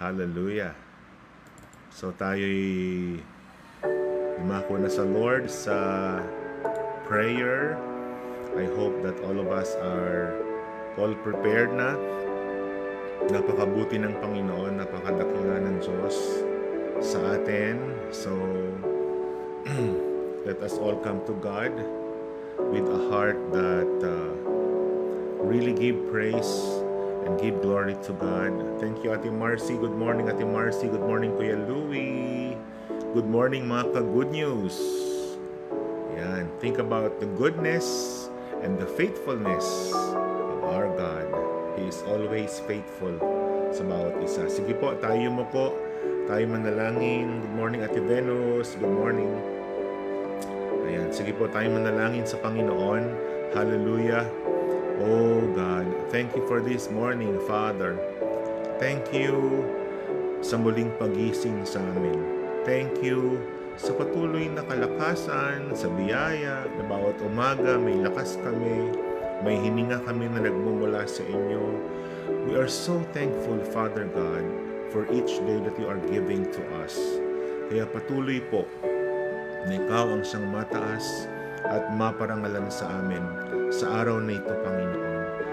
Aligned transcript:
Hallelujah. 0.00 0.72
So 1.92 2.08
tayo'y 2.16 3.20
lumako 4.40 4.80
na 4.80 4.88
sa 4.88 5.04
Lord 5.04 5.52
sa 5.52 5.76
prayer. 7.04 7.76
I 8.56 8.64
hope 8.80 8.96
that 9.04 9.20
all 9.20 9.36
of 9.36 9.52
us 9.52 9.76
are 9.76 10.40
all 10.96 11.12
prepared 11.20 11.76
na. 11.76 12.00
Napakabuti 13.28 14.00
ng 14.00 14.16
Panginoon, 14.24 14.80
napakadakila 14.80 15.68
ng 15.68 15.84
Diyos 15.84 16.16
sa 17.04 17.36
atin. 17.36 17.92
So, 18.08 18.32
let 20.48 20.64
us 20.64 20.80
all 20.80 20.96
come 21.04 21.20
to 21.28 21.36
God 21.44 21.76
with 22.72 22.88
a 22.88 23.00
heart 23.12 23.36
that 23.52 23.92
uh, 24.00 24.32
really 25.44 25.76
give 25.76 26.00
praise 26.08 26.79
and 27.26 27.40
give 27.40 27.60
glory 27.60 27.96
to 28.06 28.12
God. 28.16 28.52
Thank 28.80 29.04
you, 29.04 29.12
Ate 29.12 29.32
Marcy. 29.32 29.76
Good 29.76 29.94
morning, 29.94 30.28
Ate 30.28 30.46
Marcy. 30.46 30.88
Good 30.88 31.04
morning, 31.04 31.36
Kuya 31.36 31.56
Louie. 31.68 32.56
Good 33.12 33.28
morning, 33.28 33.66
mga 33.66 33.92
ka-good 33.92 34.30
news. 34.30 34.78
Yan. 36.16 36.48
Think 36.62 36.78
about 36.78 37.18
the 37.18 37.28
goodness 37.36 37.86
and 38.62 38.78
the 38.78 38.86
faithfulness 38.86 39.92
of 39.92 40.60
our 40.64 40.88
God. 40.94 41.26
He 41.76 41.88
is 41.88 42.04
always 42.06 42.60
faithful 42.68 43.16
sa 43.70 43.82
bawat 43.86 44.18
isa. 44.22 44.46
Sige 44.50 44.76
po, 44.76 44.94
tayo 44.98 45.28
mo 45.30 45.46
po. 45.48 45.74
Tayo 46.30 46.44
manalangin. 46.46 47.42
Good 47.42 47.54
morning, 47.56 47.80
Ate 47.82 47.98
Venus. 47.98 48.78
Good 48.78 48.94
morning. 48.94 49.30
Ayan. 50.86 51.10
Sige 51.10 51.34
po, 51.34 51.50
tayo 51.50 51.66
manalangin 51.70 52.26
sa 52.26 52.38
Panginoon. 52.38 53.02
Hallelujah. 53.50 54.26
Oh 55.00 55.40
God, 55.56 55.88
thank 56.12 56.36
you 56.36 56.44
for 56.44 56.60
this 56.60 56.92
morning, 56.92 57.40
Father. 57.48 57.96
Thank 58.76 59.08
you 59.16 59.64
sa 60.44 60.60
muling 60.60 60.92
pagising 61.00 61.64
sa 61.64 61.80
amin. 61.80 62.20
Thank 62.68 63.00
you 63.00 63.40
sa 63.80 63.96
patuloy 63.96 64.52
na 64.52 64.60
kalakasan, 64.60 65.72
sa 65.72 65.88
biyaya, 65.88 66.68
na 66.68 66.84
bawat 66.84 67.16
umaga 67.24 67.80
may 67.80 67.96
lakas 67.96 68.36
kami, 68.44 68.92
may 69.40 69.56
hininga 69.56 70.04
kami 70.04 70.28
na 70.28 70.44
nagmumula 70.44 71.08
sa 71.08 71.24
inyo. 71.24 71.80
We 72.44 72.60
are 72.60 72.68
so 72.68 73.00
thankful, 73.16 73.56
Father 73.72 74.04
God, 74.04 74.44
for 74.92 75.08
each 75.08 75.40
day 75.48 75.64
that 75.64 75.80
you 75.80 75.88
are 75.88 76.00
giving 76.12 76.44
to 76.44 76.60
us. 76.84 76.92
Kaya 77.72 77.88
patuloy 77.88 78.44
po 78.52 78.68
na 79.64 79.80
ikaw 79.80 80.12
ang 80.12 80.28
siyang 80.28 80.44
mataas 80.52 81.24
at 81.68 81.92
maparangalan 81.92 82.70
sa 82.72 82.88
amin 83.00 83.22
sa 83.70 84.02
araw 84.02 84.18
na 84.18 84.34
ito, 84.34 84.50
Panginoon. 84.66 85.10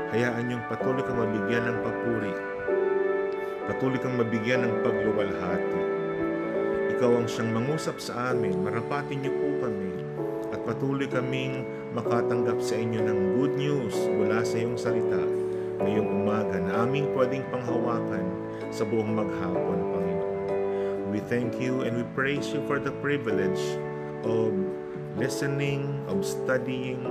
Hayaan 0.09 0.47
niyong 0.49 0.65
patuloy 0.71 1.03
kang 1.05 1.19
mabigyan 1.19 1.67
ng 1.67 1.77
papuri. 1.83 2.33
Patuloy 3.67 3.99
kang 3.99 4.15
mabigyan 4.15 4.63
ng 4.65 4.73
pagluwalhati. 4.81 5.81
Ikaw 6.97 7.11
ang 7.13 7.27
siyang 7.27 7.51
mangusap 7.53 8.01
sa 8.01 8.33
amin. 8.33 8.57
Marapatin 8.63 9.21
niyo 9.21 9.35
po 9.35 9.67
kami. 9.67 10.01
At 10.49 10.63
patuloy 10.63 11.05
kaming 11.05 11.67
makatanggap 11.91 12.57
sa 12.63 12.79
inyo 12.79 13.03
ng 13.03 13.19
good 13.35 13.53
news 13.59 13.93
mula 14.17 14.41
sa 14.41 14.55
iyong 14.57 14.79
salita 14.79 15.21
ngayong 15.77 16.09
umaga 16.09 16.57
na 16.57 16.87
aming 16.87 17.11
pwedeng 17.13 17.45
panghawakan 17.53 18.25
sa 18.73 18.81
buong 18.87 19.13
maghapon, 19.13 19.79
Panginoon. 19.93 20.37
We 21.13 21.21
thank 21.29 21.61
you 21.61 21.85
and 21.85 22.01
we 22.01 22.05
praise 22.17 22.49
you 22.49 22.65
for 22.65 22.81
the 22.81 22.95
privilege 23.03 23.61
of 24.25 24.55
listening, 25.17 26.05
of 26.07 26.23
studying 26.23 27.01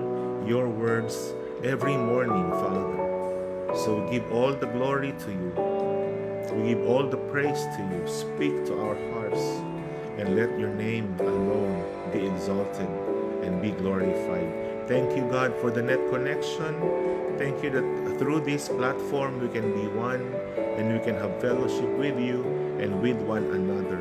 your 0.46 0.68
words 0.68 1.34
every 1.64 1.96
morning, 1.96 2.50
Father. 2.52 3.74
So 3.74 4.00
we 4.00 4.18
give 4.18 4.30
all 4.30 4.52
the 4.52 4.66
glory 4.66 5.12
to 5.18 5.30
you. 5.30 5.52
We 6.54 6.68
give 6.74 6.86
all 6.86 7.08
the 7.08 7.16
praise 7.16 7.60
to 7.76 7.82
you. 7.82 8.06
Speak 8.06 8.64
to 8.66 8.78
our 8.80 8.94
hearts 9.12 9.42
and 10.18 10.36
let 10.36 10.56
your 10.58 10.70
name 10.70 11.16
alone 11.18 11.82
be 12.12 12.24
exalted 12.24 12.88
and 13.42 13.60
be 13.60 13.72
glorified. 13.72 14.86
Thank 14.86 15.16
you, 15.16 15.26
God, 15.28 15.52
for 15.60 15.72
the 15.72 15.82
net 15.82 15.98
connection. 16.08 16.78
Thank 17.38 17.62
you 17.64 17.70
that 17.70 18.18
through 18.18 18.40
this 18.40 18.68
platform 18.68 19.40
we 19.40 19.48
can 19.48 19.74
be 19.74 19.88
one 19.88 20.32
and 20.78 20.92
we 20.92 21.04
can 21.04 21.16
have 21.16 21.40
fellowship 21.40 21.90
with 21.98 22.18
you 22.20 22.44
and 22.78 23.02
with 23.02 23.16
one 23.16 23.44
another. 23.50 24.00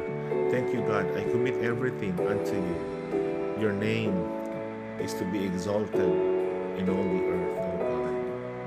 Thank 0.52 0.72
you, 0.72 0.82
God. 0.82 1.06
I 1.18 1.24
commit 1.24 1.56
everything 1.64 2.14
unto 2.20 2.54
you. 2.54 2.95
Your 3.56 3.72
name 3.72 4.12
is 5.00 5.16
to 5.16 5.24
be 5.32 5.48
exalted 5.48 6.12
in 6.76 6.92
all 6.92 7.08
the 7.08 7.22
earth, 7.24 7.56
O 7.56 7.70
God. 7.80 8.16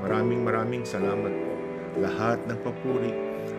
Maraming 0.01 0.41
maraming 0.41 0.85
salamat. 0.89 1.29
Lahat 2.01 2.41
ng 2.49 2.57
papuri, 2.65 3.13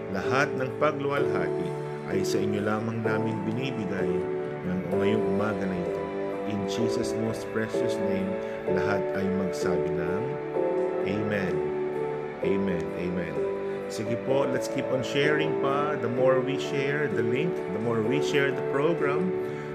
lahat 0.10 0.50
ng 0.58 0.66
pagluwalhati 0.82 1.70
ay 2.10 2.26
sa 2.26 2.42
inyo 2.42 2.66
lamang 2.66 3.06
namin 3.06 3.38
binibigay 3.46 4.10
ng 4.66 4.80
ngayong 4.90 5.22
umaga 5.38 5.70
na 5.70 5.78
ito. 5.78 6.04
In 6.50 6.66
Jesus' 6.66 7.14
most 7.22 7.46
precious 7.54 7.94
name, 8.10 8.34
lahat 8.74 9.06
ay 9.14 9.26
magsabi 9.38 9.86
ng 9.86 10.24
Amen. 11.06 11.56
Amen. 12.42 12.86
Amen. 12.98 13.34
Sige 13.86 14.18
po, 14.26 14.50
let's 14.50 14.66
keep 14.66 14.90
on 14.90 15.06
sharing 15.06 15.54
pa. 15.62 15.94
The 15.94 16.10
more 16.10 16.42
we 16.42 16.58
share 16.58 17.06
the 17.06 17.22
link, 17.22 17.54
the 17.54 17.82
more 17.86 18.02
we 18.02 18.18
share 18.22 18.50
the 18.50 18.66
program, 18.74 19.30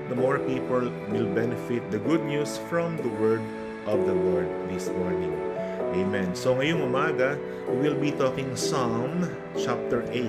the 0.09 0.17
more 0.17 0.39
people 0.45 0.93
will 1.09 1.29
benefit 1.33 1.81
the 1.91 1.99
good 1.99 2.21
news 2.25 2.61
from 2.69 2.97
the 3.01 3.09
word 3.17 3.41
of 3.87 4.05
the 4.05 4.13
Lord 4.13 4.49
this 4.69 4.89
morning. 4.93 5.33
Amen. 5.95 6.35
So 6.35 6.59
ngayong 6.59 6.91
umaga, 6.91 7.39
we 7.71 7.89
will 7.89 7.97
be 7.97 8.11
talking 8.13 8.53
Psalm 8.59 9.25
chapter 9.57 10.03
8. 10.11 10.29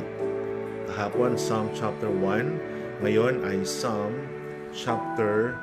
Kahapon, 0.93 1.35
Psalm 1.35 1.73
chapter 1.73 2.07
1. 2.07 3.01
Ngayon 3.03 3.43
ay 3.43 3.65
Psalm 3.65 4.13
chapter 4.71 5.57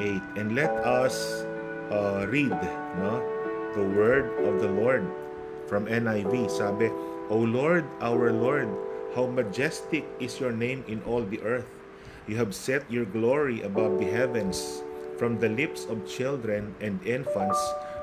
8. 0.00 0.40
And 0.40 0.56
let 0.56 0.72
us 0.82 1.44
uh, 1.92 2.24
read 2.26 2.56
no, 2.98 3.20
the 3.76 3.84
word 3.94 4.26
of 4.48 4.58
the 4.58 4.72
Lord 4.72 5.04
from 5.68 5.86
NIV. 5.86 6.50
Sabi, 6.50 6.88
O 7.30 7.36
Lord, 7.36 7.84
our 8.00 8.32
Lord, 8.32 8.72
how 9.14 9.28
majestic 9.28 10.08
is 10.18 10.40
your 10.40 10.52
name 10.52 10.82
in 10.88 11.04
all 11.04 11.22
the 11.22 11.38
earth. 11.44 11.68
You 12.26 12.36
have 12.36 12.54
set 12.54 12.86
your 12.86 13.04
glory 13.04 13.62
above 13.62 13.98
the 13.98 14.06
heavens. 14.06 14.82
From 15.18 15.38
the 15.38 15.50
lips 15.50 15.86
of 15.86 16.06
children 16.06 16.74
and 16.80 17.02
infants, 17.02 17.58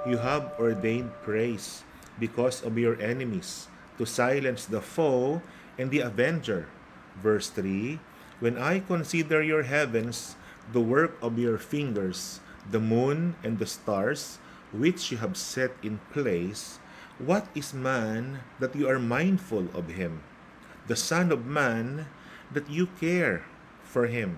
you 0.05 0.17
have 0.19 0.51
ordained 0.59 1.11
praise 1.23 1.83
because 2.19 2.63
of 2.63 2.77
your 2.77 2.99
enemies, 2.99 3.67
to 3.97 4.05
silence 4.05 4.65
the 4.65 4.83
foe 4.83 5.41
and 5.79 5.91
the 5.91 6.03
avenger. 6.03 6.67
Verse 7.23 7.49
3 7.49 7.99
When 8.39 8.59
I 8.59 8.83
consider 8.83 9.41
your 9.41 9.63
heavens, 9.63 10.35
the 10.71 10.83
work 10.83 11.15
of 11.21 11.39
your 11.39 11.57
fingers, 11.57 12.39
the 12.69 12.79
moon 12.79 13.35
and 13.43 13.57
the 13.57 13.67
stars, 13.67 14.39
which 14.71 15.11
you 15.11 15.17
have 15.23 15.35
set 15.39 15.71
in 15.81 15.99
place, 16.11 16.79
what 17.17 17.47
is 17.55 17.73
man 17.73 18.43
that 18.59 18.75
you 18.75 18.87
are 18.87 18.99
mindful 18.99 19.67
of 19.73 19.95
him? 19.95 20.23
The 20.87 20.95
Son 20.95 21.31
of 21.31 21.47
Man 21.47 22.07
that 22.51 22.69
you 22.69 22.87
care 22.99 23.43
for 23.89 24.05
him. 24.05 24.37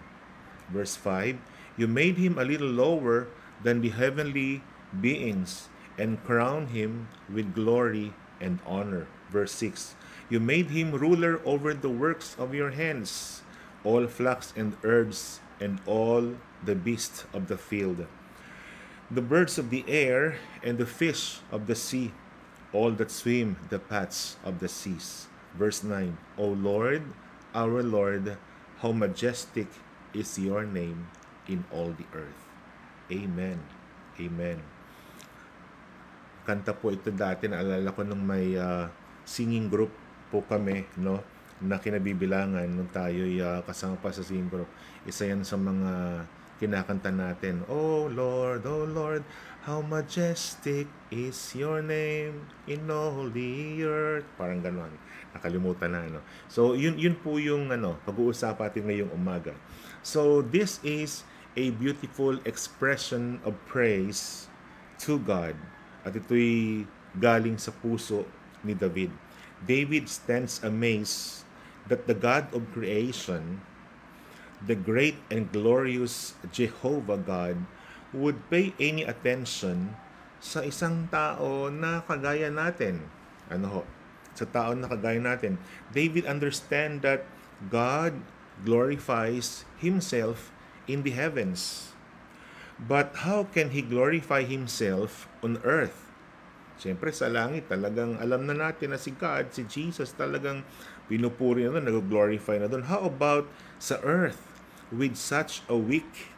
Verse 0.72 0.96
5 0.96 1.36
You 1.76 1.88
made 1.88 2.16
him 2.16 2.40
a 2.40 2.48
little 2.48 2.72
lower 2.72 3.28
than 3.62 3.84
the 3.84 3.92
heavenly 3.92 4.64
beings 4.96 5.68
and 6.00 6.24
crowned 6.24 6.70
him 6.72 7.08
with 7.28 7.54
glory 7.54 8.14
and 8.40 8.60
honor. 8.66 9.08
Verse 9.30 9.52
6 9.52 9.96
You 10.30 10.40
made 10.40 10.72
him 10.72 10.92
ruler 10.96 11.42
over 11.44 11.74
the 11.74 11.92
works 11.92 12.36
of 12.40 12.56
your 12.56 12.72
hands, 12.72 13.44
all 13.84 14.08
flocks 14.08 14.54
and 14.56 14.76
herbs, 14.84 15.40
and 15.60 15.80
all 15.86 16.36
the 16.64 16.76
beasts 16.76 17.26
of 17.34 17.48
the 17.48 17.58
field, 17.58 18.08
the 19.12 19.22
birds 19.22 19.60
of 19.60 19.70
the 19.70 19.86
air, 19.88 20.40
and 20.64 20.78
the 20.78 20.90
fish 20.90 21.40
of 21.52 21.68
the 21.68 21.76
sea, 21.76 22.14
all 22.74 22.92
that 22.92 23.12
swim 23.12 23.58
the 23.70 23.78
paths 23.78 24.38
of 24.44 24.60
the 24.60 24.68
seas. 24.68 25.28
Verse 25.54 25.84
9 25.84 26.18
O 26.38 26.48
Lord, 26.48 27.04
our 27.54 27.84
Lord, 27.84 28.38
how 28.82 28.90
majestic 28.90 29.70
is 30.12 30.34
your 30.42 30.66
name 30.66 31.06
in 31.46 31.62
all 31.70 31.94
the 31.94 32.08
earth. 32.18 32.42
Amen. 33.14 33.62
Amen. 34.18 34.58
Kanta 36.42 36.74
po 36.74 36.90
ito 36.90 37.14
dati, 37.14 37.46
naalala 37.46 37.94
ko 37.94 38.02
nung 38.02 38.26
may 38.26 38.58
uh, 38.58 38.90
singing 39.22 39.70
group 39.70 39.94
po 40.34 40.42
kami, 40.42 40.90
no? 40.98 41.22
na 41.62 41.78
kinabibilangan 41.78 42.66
nung 42.66 42.90
tayo 42.90 43.22
uh, 43.22 43.62
kasama 43.62 43.94
pa 44.02 44.10
sa 44.10 44.26
singing 44.26 44.50
group. 44.50 44.70
Isa 45.06 45.30
yan 45.30 45.46
sa 45.46 45.62
mga 45.62 46.26
kinakanta 46.58 47.14
natin. 47.14 47.62
Oh 47.70 48.10
Lord, 48.10 48.66
oh 48.66 48.90
Lord, 48.90 49.22
how 49.62 49.78
majestic 49.86 50.90
is 51.14 51.38
your 51.54 51.86
name 51.86 52.50
in 52.66 52.90
all 52.90 53.30
the 53.30 53.78
earth. 53.86 54.26
Parang 54.34 54.58
ganon. 54.58 54.90
Nakalimutan 55.38 55.94
na, 55.94 56.10
no? 56.10 56.22
So, 56.50 56.74
yun, 56.74 56.98
yun 56.98 57.14
po 57.14 57.38
yung 57.38 57.70
ano, 57.70 58.02
pag-uusapan 58.02 58.74
natin 58.74 58.84
ngayong 58.90 59.12
umaga. 59.14 59.54
So, 60.02 60.42
this 60.42 60.82
is 60.82 61.22
a 61.54 61.70
beautiful 61.78 62.42
expression 62.44 63.38
of 63.46 63.54
praise 63.70 64.50
to 65.06 65.22
God. 65.22 65.54
At 66.02 66.18
ito'y 66.18 66.90
galing 67.22 67.62
sa 67.62 67.70
puso 67.70 68.26
ni 68.66 68.74
David. 68.74 69.14
David 69.62 70.10
stands 70.10 70.58
amazed 70.66 71.46
that 71.86 72.10
the 72.10 72.18
God 72.18 72.50
of 72.50 72.66
creation, 72.74 73.62
the 74.66 74.74
great 74.74 75.22
and 75.30 75.54
glorious 75.54 76.34
Jehovah 76.50 77.22
God, 77.22 77.62
would 78.12 78.44
pay 78.52 78.76
any 78.80 79.08
attention 79.08 79.96
sa 80.42 80.66
isang 80.66 81.08
tao 81.08 81.72
na 81.72 82.04
kagaya 82.04 82.52
natin. 82.52 83.04
Ano 83.48 83.68
ho? 83.68 83.82
Sa 84.36 84.48
tao 84.48 84.76
na 84.76 84.88
kagaya 84.88 85.20
natin. 85.20 85.60
David 85.92 86.28
understand 86.28 87.04
that 87.04 87.28
God 87.72 88.20
glorifies 88.64 89.64
himself 89.80 90.50
in 90.90 91.04
the 91.06 91.14
heavens. 91.14 91.94
But 92.82 93.22
how 93.22 93.46
can 93.46 93.72
he 93.72 93.86
glorify 93.86 94.42
himself 94.42 95.30
on 95.46 95.62
earth? 95.62 96.10
Siyempre 96.82 97.14
sa 97.14 97.30
langit 97.30 97.70
talagang 97.70 98.18
alam 98.18 98.50
na 98.50 98.58
natin 98.58 98.90
na 98.90 98.98
si 98.98 99.14
God, 99.14 99.54
si 99.54 99.62
Jesus 99.70 100.18
talagang 100.18 100.66
pinupuri 101.06 101.70
na 101.70 101.78
doon, 101.78 101.86
nag-glorify 101.86 102.58
na 102.58 102.66
doon. 102.66 102.90
How 102.90 103.06
about 103.06 103.46
sa 103.78 104.02
earth 104.02 104.42
with 104.90 105.14
such 105.14 105.62
a 105.70 105.78
weak, 105.78 106.31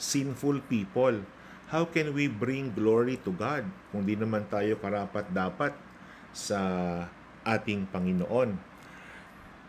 sinful 0.00 0.64
people? 0.72 1.20
How 1.68 1.84
can 1.84 2.16
we 2.16 2.26
bring 2.26 2.72
glory 2.72 3.20
to 3.22 3.30
God 3.36 3.68
kung 3.92 4.08
di 4.08 4.16
naman 4.16 4.48
tayo 4.48 4.80
karapat 4.80 5.28
dapat 5.30 5.76
sa 6.32 6.58
ating 7.44 7.86
Panginoon? 7.92 8.70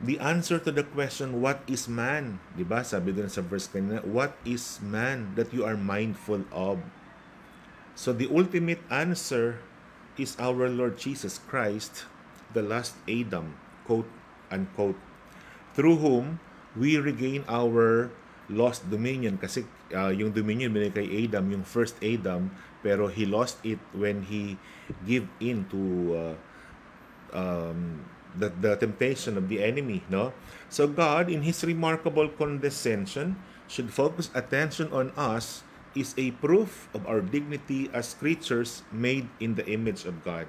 the 0.01 0.17
answer 0.17 0.57
to 0.57 0.73
the 0.73 0.83
question, 0.83 1.39
what 1.39 1.61
is 1.69 1.85
man? 1.85 2.41
Di 2.57 2.65
ba? 2.65 2.81
Sabi 2.81 3.13
doon 3.13 3.29
sa 3.29 3.45
verse 3.45 3.69
kanina, 3.69 4.01
what 4.01 4.33
is 4.41 4.81
man 4.81 5.37
that 5.37 5.53
you 5.53 5.61
are 5.61 5.77
mindful 5.77 6.41
of? 6.49 6.81
So 7.93 8.09
the 8.09 8.25
ultimate 8.25 8.81
answer 8.89 9.61
is 10.17 10.33
our 10.41 10.65
Lord 10.65 10.97
Jesus 10.97 11.37
Christ, 11.37 12.09
the 12.57 12.65
last 12.65 12.97
Adam, 13.05 13.53
quote 13.85 14.09
unquote, 14.49 14.97
through 15.77 16.01
whom 16.01 16.41
we 16.73 16.97
regain 16.97 17.45
our 17.45 18.09
lost 18.49 18.89
dominion 18.89 19.37
kasi 19.37 19.69
uh, 19.93 20.11
yung 20.11 20.31
dominion 20.31 20.73
binigay 20.73 21.05
kay 21.05 21.07
Adam, 21.25 21.51
yung 21.51 21.63
first 21.63 21.95
Adam, 22.01 22.51
pero 22.81 23.07
he 23.07 23.25
lost 23.25 23.61
it 23.63 23.79
when 23.93 24.25
he 24.25 24.57
give 25.05 25.27
in 25.39 25.67
to 25.69 25.81
uh, 26.13 26.35
um, 27.35 28.03
the, 28.35 28.49
the 28.49 28.75
temptation 28.75 29.37
of 29.37 29.49
the 29.49 29.63
enemy, 29.63 30.03
no? 30.09 30.33
So 30.69 30.87
God, 30.87 31.29
in 31.29 31.43
His 31.43 31.63
remarkable 31.63 32.29
condescension, 32.29 33.35
should 33.67 33.91
focus 33.91 34.29
attention 34.35 34.91
on 34.91 35.11
us 35.15 35.63
is 35.95 36.15
a 36.15 36.31
proof 36.39 36.87
of 36.95 37.03
our 37.07 37.19
dignity 37.19 37.91
as 37.91 38.15
creatures 38.15 38.83
made 38.91 39.27
in 39.39 39.55
the 39.55 39.67
image 39.67 40.05
of 40.05 40.23
God. 40.23 40.47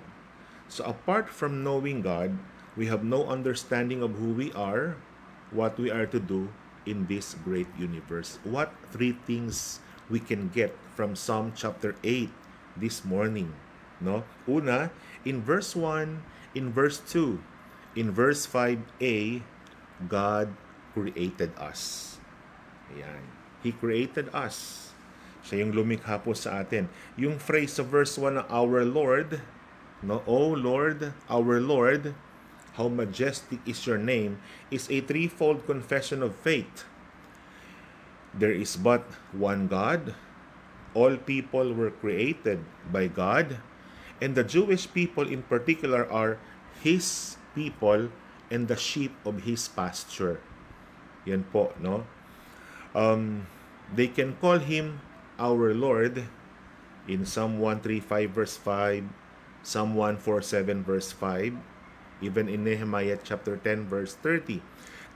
So 0.70 0.84
apart 0.84 1.28
from 1.28 1.62
knowing 1.62 2.02
God, 2.02 2.38
we 2.78 2.86
have 2.86 3.02
no 3.02 3.26
understanding 3.26 4.02
of 4.02 4.14
who 4.16 4.32
we 4.32 4.52
are, 4.54 4.96
what 5.50 5.78
we 5.78 5.90
are 5.90 6.06
to 6.06 6.18
do 6.18 6.48
in 6.86 7.06
this 7.06 7.34
great 7.44 7.68
universe. 7.78 8.38
What 8.42 8.74
three 8.90 9.14
things 9.26 9.80
we 10.10 10.20
can 10.20 10.48
get 10.48 10.74
from 10.94 11.16
Psalm 11.16 11.52
chapter 11.54 11.94
8 12.02 12.30
this 12.76 13.04
morning, 13.04 13.54
no? 14.00 14.24
Una, 14.48 14.90
in 15.24 15.42
verse 15.42 15.76
1, 15.76 16.22
in 16.54 16.72
verse 16.72 17.00
2, 17.08 17.40
in 17.96 18.10
verse 18.10 18.46
5a, 18.46 19.42
God 20.08 20.52
created 20.92 21.52
us. 21.56 22.18
Ayan. 22.92 23.24
He 23.62 23.70
created 23.70 24.28
us. 24.34 24.90
Siya 25.42 25.62
yung 25.62 25.74
lumikha 25.74 26.18
po 26.22 26.34
sa 26.34 26.62
atin. 26.62 26.90
Yung 27.18 27.38
phrase 27.38 27.78
sa 27.78 27.84
verse 27.86 28.14
1 28.18 28.38
na 28.38 28.44
our 28.50 28.82
Lord, 28.82 29.42
no, 30.02 30.22
O 30.26 30.54
Lord, 30.54 31.14
our 31.30 31.58
Lord, 31.62 32.14
how 32.74 32.88
majestic 32.88 33.60
is 33.66 33.86
your 33.86 33.98
name, 33.98 34.40
is 34.70 34.90
a 34.90 35.00
threefold 35.00 35.66
confession 35.66 36.22
of 36.22 36.34
faith. 36.36 36.84
There 38.32 38.52
is 38.52 38.76
but 38.76 39.04
one 39.32 39.68
God. 39.68 40.14
All 40.94 41.16
people 41.16 41.72
were 41.72 41.90
created 41.90 42.64
by 42.90 43.08
God. 43.08 43.58
And 44.20 44.34
the 44.34 44.44
Jewish 44.44 44.88
people 44.88 45.28
in 45.28 45.42
particular 45.42 46.10
are 46.10 46.38
His 46.80 47.36
people 47.54 48.08
and 48.52 48.68
the 48.68 48.76
sheep 48.76 49.16
of 49.24 49.48
his 49.48 49.64
pasture. 49.72 50.36
Yan 51.24 51.48
po, 51.48 51.72
no? 51.80 52.04
Um, 52.92 53.48
they 53.88 54.12
can 54.12 54.36
call 54.36 54.60
him 54.60 55.00
our 55.40 55.72
Lord 55.72 56.28
in 57.08 57.24
Psalm 57.24 57.56
135 57.56 58.30
verse 58.36 58.56
5, 58.60 59.08
Psalm 59.64 59.96
147 59.96 60.84
verse 60.84 61.10
5, 61.16 61.56
even 62.22 62.48
in 62.48 62.64
Nehemiah 62.64 63.18
chapter 63.22 63.58
10 63.58 63.90
verse 63.90 64.14
30. 64.14 64.62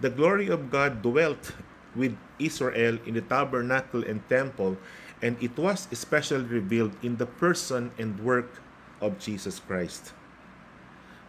The 0.00 0.10
glory 0.10 0.48
of 0.48 0.70
God 0.70 1.00
dwelt 1.00 1.56
with 1.94 2.18
Israel 2.38 2.98
in 3.06 3.14
the 3.14 3.24
tabernacle 3.24 4.04
and 4.04 4.20
temple, 4.28 4.76
and 5.22 5.40
it 5.40 5.56
was 5.56 5.88
especially 5.90 6.44
revealed 6.44 6.92
in 7.00 7.16
the 7.16 7.24
person 7.24 7.90
and 7.96 8.20
work 8.20 8.60
of 9.00 9.18
Jesus 9.18 9.58
Christ. 9.58 10.12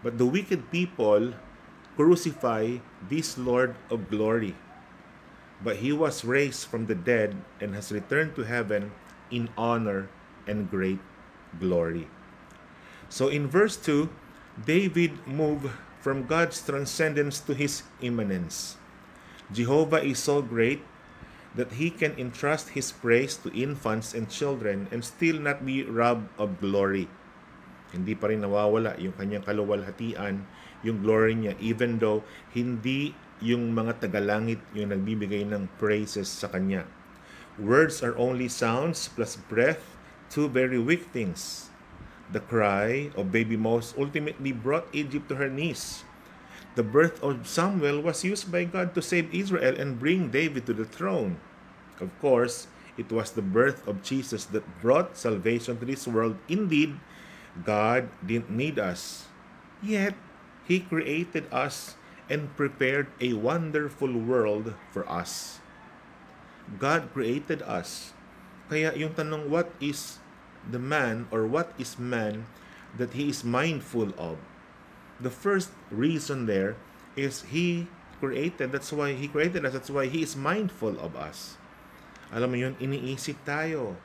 But 0.03 0.17
the 0.17 0.27
wicked 0.27 0.69
people 0.71 1.33
crucify 1.95 2.77
this 3.09 3.37
Lord 3.37 3.75
of 3.89 4.09
glory. 4.09 4.55
But 5.63 5.77
he 5.77 5.91
was 5.91 6.23
raised 6.23 6.67
from 6.69 6.85
the 6.85 6.93
dead 6.93 7.33
and 7.59 7.73
has 7.73 7.91
returned 7.91 8.35
to 8.35 8.43
heaven 8.45 8.91
in 9.31 9.49
honor 9.57 10.07
and 10.45 10.69
great 10.69 10.99
glory. 11.59 12.07
So 13.09 13.27
in 13.27 13.47
verse 13.47 13.75
2, 13.75 14.09
David 14.57 15.13
moved 15.29 15.69
from 16.01 16.25
God's 16.25 16.57
transcendence 16.65 17.37
to 17.45 17.53
his 17.53 17.85
immanence. 18.01 18.77
Jehovah 19.53 20.01
is 20.01 20.17
so 20.17 20.41
great 20.41 20.81
that 21.53 21.77
he 21.77 21.93
can 21.93 22.17
entrust 22.17 22.73
his 22.73 22.89
praise 22.89 23.37
to 23.41 23.53
infants 23.53 24.17
and 24.17 24.25
children 24.25 24.89
and 24.89 25.05
still 25.05 25.37
not 25.37 25.61
be 25.61 25.85
robbed 25.85 26.29
of 26.41 26.57
glory. 26.57 27.05
Hindi 27.93 28.17
pa 28.17 28.33
rin 28.33 28.41
nawawala 28.41 28.97
yung 28.97 29.13
kanyang 29.13 29.45
kaluwalhatian, 29.45 30.43
yung 30.81 30.97
glory 31.05 31.37
niya, 31.37 31.53
even 31.61 32.01
though 32.01 32.25
hindi 32.51 33.13
yung 33.37 33.71
mga 33.77 34.01
tagalangit 34.01 34.59
yung 34.73 34.89
nagbibigay 34.89 35.45
ng 35.45 35.69
praises 35.77 36.25
sa 36.25 36.49
kanya. 36.49 36.89
Words 37.61 38.01
are 38.01 38.17
only 38.17 38.49
sounds 38.49 39.05
plus 39.13 39.37
breath, 39.37 39.97
two 40.29 40.49
very 40.49 40.81
weak 40.81 41.09
things. 41.13 41.69
The 42.31 42.43
cry 42.43 43.11
of 43.15 43.31
baby 43.31 43.55
Moses 43.55 43.95
ultimately 43.95 44.51
brought 44.51 44.91
Egypt 44.91 45.29
to 45.29 45.39
her 45.39 45.49
knees. 45.49 46.03
The 46.75 46.83
birth 46.83 47.23
of 47.23 47.47
Samuel 47.47 48.03
was 48.03 48.27
used 48.27 48.51
by 48.51 48.67
God 48.67 48.93
to 48.93 49.01
save 49.01 49.33
Israel 49.33 49.73
and 49.79 49.97
bring 49.97 50.29
David 50.29 50.67
to 50.67 50.75
the 50.75 50.85
throne. 50.85 51.39
Of 51.97 52.13
course, 52.19 52.67
it 52.97 53.09
was 53.09 53.31
the 53.31 53.45
birth 53.45 53.87
of 53.87 54.03
Jesus 54.03 54.45
that 54.51 54.65
brought 54.81 55.17
salvation 55.17 55.79
to 55.79 55.85
this 55.85 56.05
world. 56.05 56.37
Indeed, 56.45 56.99
God 57.65 58.09
didn't 58.21 58.53
need 58.53 58.77
us. 58.77 59.25
Yet, 59.81 60.13
He 60.67 60.83
created 60.83 61.47
us 61.49 61.95
and 62.29 62.53
prepared 62.57 63.07
a 63.21 63.33
wonderful 63.33 64.11
world 64.13 64.75
for 64.91 65.07
us. 65.09 65.63
God 66.77 67.09
created 67.15 67.63
us. 67.63 68.11
Kaya 68.67 68.91
yung 68.93 69.15
tanong, 69.15 69.47
what 69.47 69.71
is 69.79 70.19
the 70.67 70.79
man 70.79 71.27
or 71.31 71.47
what 71.47 71.71
is 71.79 71.97
man 71.97 72.45
that 72.95 73.13
he 73.13 73.29
is 73.29 73.43
mindful 73.43 74.11
of? 74.17 74.37
The 75.19 75.33
first 75.33 75.71
reason 75.89 76.45
there 76.45 76.77
is 77.17 77.49
he 77.49 77.87
created, 78.19 78.71
that's 78.71 78.93
why 78.93 79.13
he 79.13 79.27
created 79.27 79.65
us, 79.65 79.73
that's 79.73 79.89
why 79.89 80.05
he 80.07 80.21
is 80.21 80.35
mindful 80.35 80.99
of 80.99 81.15
us. 81.15 81.57
Alam 82.29 82.53
mo 82.53 82.57
yun, 82.59 82.75
iniisip 82.77 83.39
tayo 83.47 83.95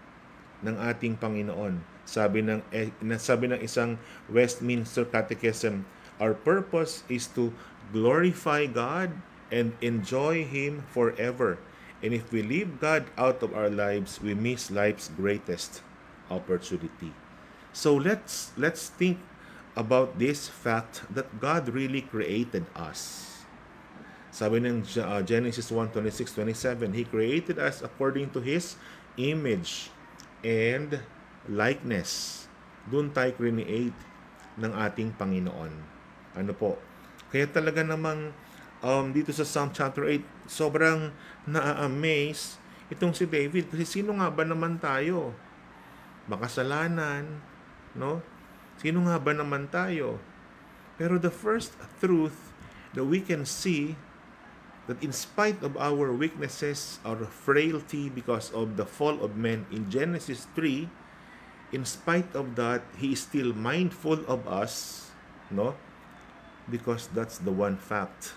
ng 0.63 0.79
ating 0.79 1.19
Panginoon. 1.19 1.83
Sabi 2.07 2.43
ng 2.43 2.63
eh, 2.71 2.91
sabi 3.19 3.51
ng 3.51 3.61
isang 3.61 3.99
Westminster 4.31 5.05
Catechism, 5.07 5.85
our 6.23 6.35
purpose 6.35 7.03
is 7.11 7.27
to 7.35 7.51
glorify 7.91 8.67
God 8.67 9.11
and 9.51 9.75
enjoy 9.83 10.47
him 10.47 10.87
forever. 10.89 11.59
And 12.03 12.11
if 12.11 12.35
we 12.35 12.43
leave 12.43 12.83
God 12.83 13.07
out 13.15 13.43
of 13.47 13.55
our 13.55 13.71
lives, 13.71 14.19
we 14.19 14.35
miss 14.35 14.71
life's 14.73 15.07
greatest 15.13 15.85
opportunity. 16.33 17.13
So 17.77 17.93
let's 17.93 18.57
let's 18.57 18.89
think 18.89 19.21
about 19.77 20.17
this 20.17 20.49
fact 20.49 21.05
that 21.13 21.29
God 21.41 21.69
really 21.69 22.05
created 22.05 22.65
us. 22.73 23.29
Sabi 24.33 24.65
ng 24.65 24.85
uh, 24.97 25.21
Genesis 25.21 25.69
1:26-27, 25.69 26.97
He 26.97 27.05
created 27.05 27.61
us 27.61 27.85
according 27.85 28.33
to 28.33 28.41
His 28.41 28.81
image 29.21 29.93
and 30.41 31.05
likeness. 31.45 32.45
Doon 32.89 33.13
tayo 33.13 33.37
create 33.37 33.97
ng 34.57 34.73
ating 34.73 35.13
Panginoon. 35.17 35.73
Ano 36.33 36.53
po? 36.57 36.81
Kaya 37.29 37.49
talaga 37.49 37.85
namang 37.85 38.33
um, 38.85 39.13
dito 39.13 39.33
sa 39.33 39.45
Psalm 39.45 39.73
chapter 39.73 40.05
8, 40.05 40.21
sobrang 40.49 41.13
na-amaze 41.49 42.61
itong 42.93 43.17
si 43.17 43.25
David. 43.25 43.73
Kasi 43.73 44.01
sino 44.01 44.17
nga 44.17 44.29
ba 44.29 44.45
naman 44.45 44.77
tayo? 44.77 45.33
Makasalanan, 46.31 47.43
no? 47.99 48.23
Sino 48.79 49.07
nga 49.07 49.19
ba 49.19 49.35
naman 49.35 49.71
tayo? 49.71 50.19
Pero 50.99 51.19
the 51.19 51.33
first 51.33 51.75
truth 51.99 52.55
that 52.95 53.07
we 53.07 53.19
can 53.19 53.43
see 53.43 53.99
that 54.87 54.99
in 55.03 55.15
spite 55.15 55.63
of 55.63 55.79
our 55.79 56.11
weaknesses, 56.11 56.99
our 57.07 57.27
frailty 57.27 58.11
because 58.11 58.51
of 58.51 58.77
the 58.77 58.87
fall 58.87 59.23
of 59.23 59.39
men 59.39 59.67
in 59.71 59.87
Genesis 59.91 60.47
3, 60.55 60.91
in 61.73 61.85
spite 61.87 62.35
of 62.35 62.55
that, 62.55 62.85
He 62.99 63.15
is 63.17 63.25
still 63.25 63.55
mindful 63.55 64.21
of 64.29 64.45
us, 64.47 65.09
no? 65.51 65.75
Because 66.69 67.09
that's 67.15 67.39
the 67.39 67.55
one 67.55 67.79
fact. 67.79 68.35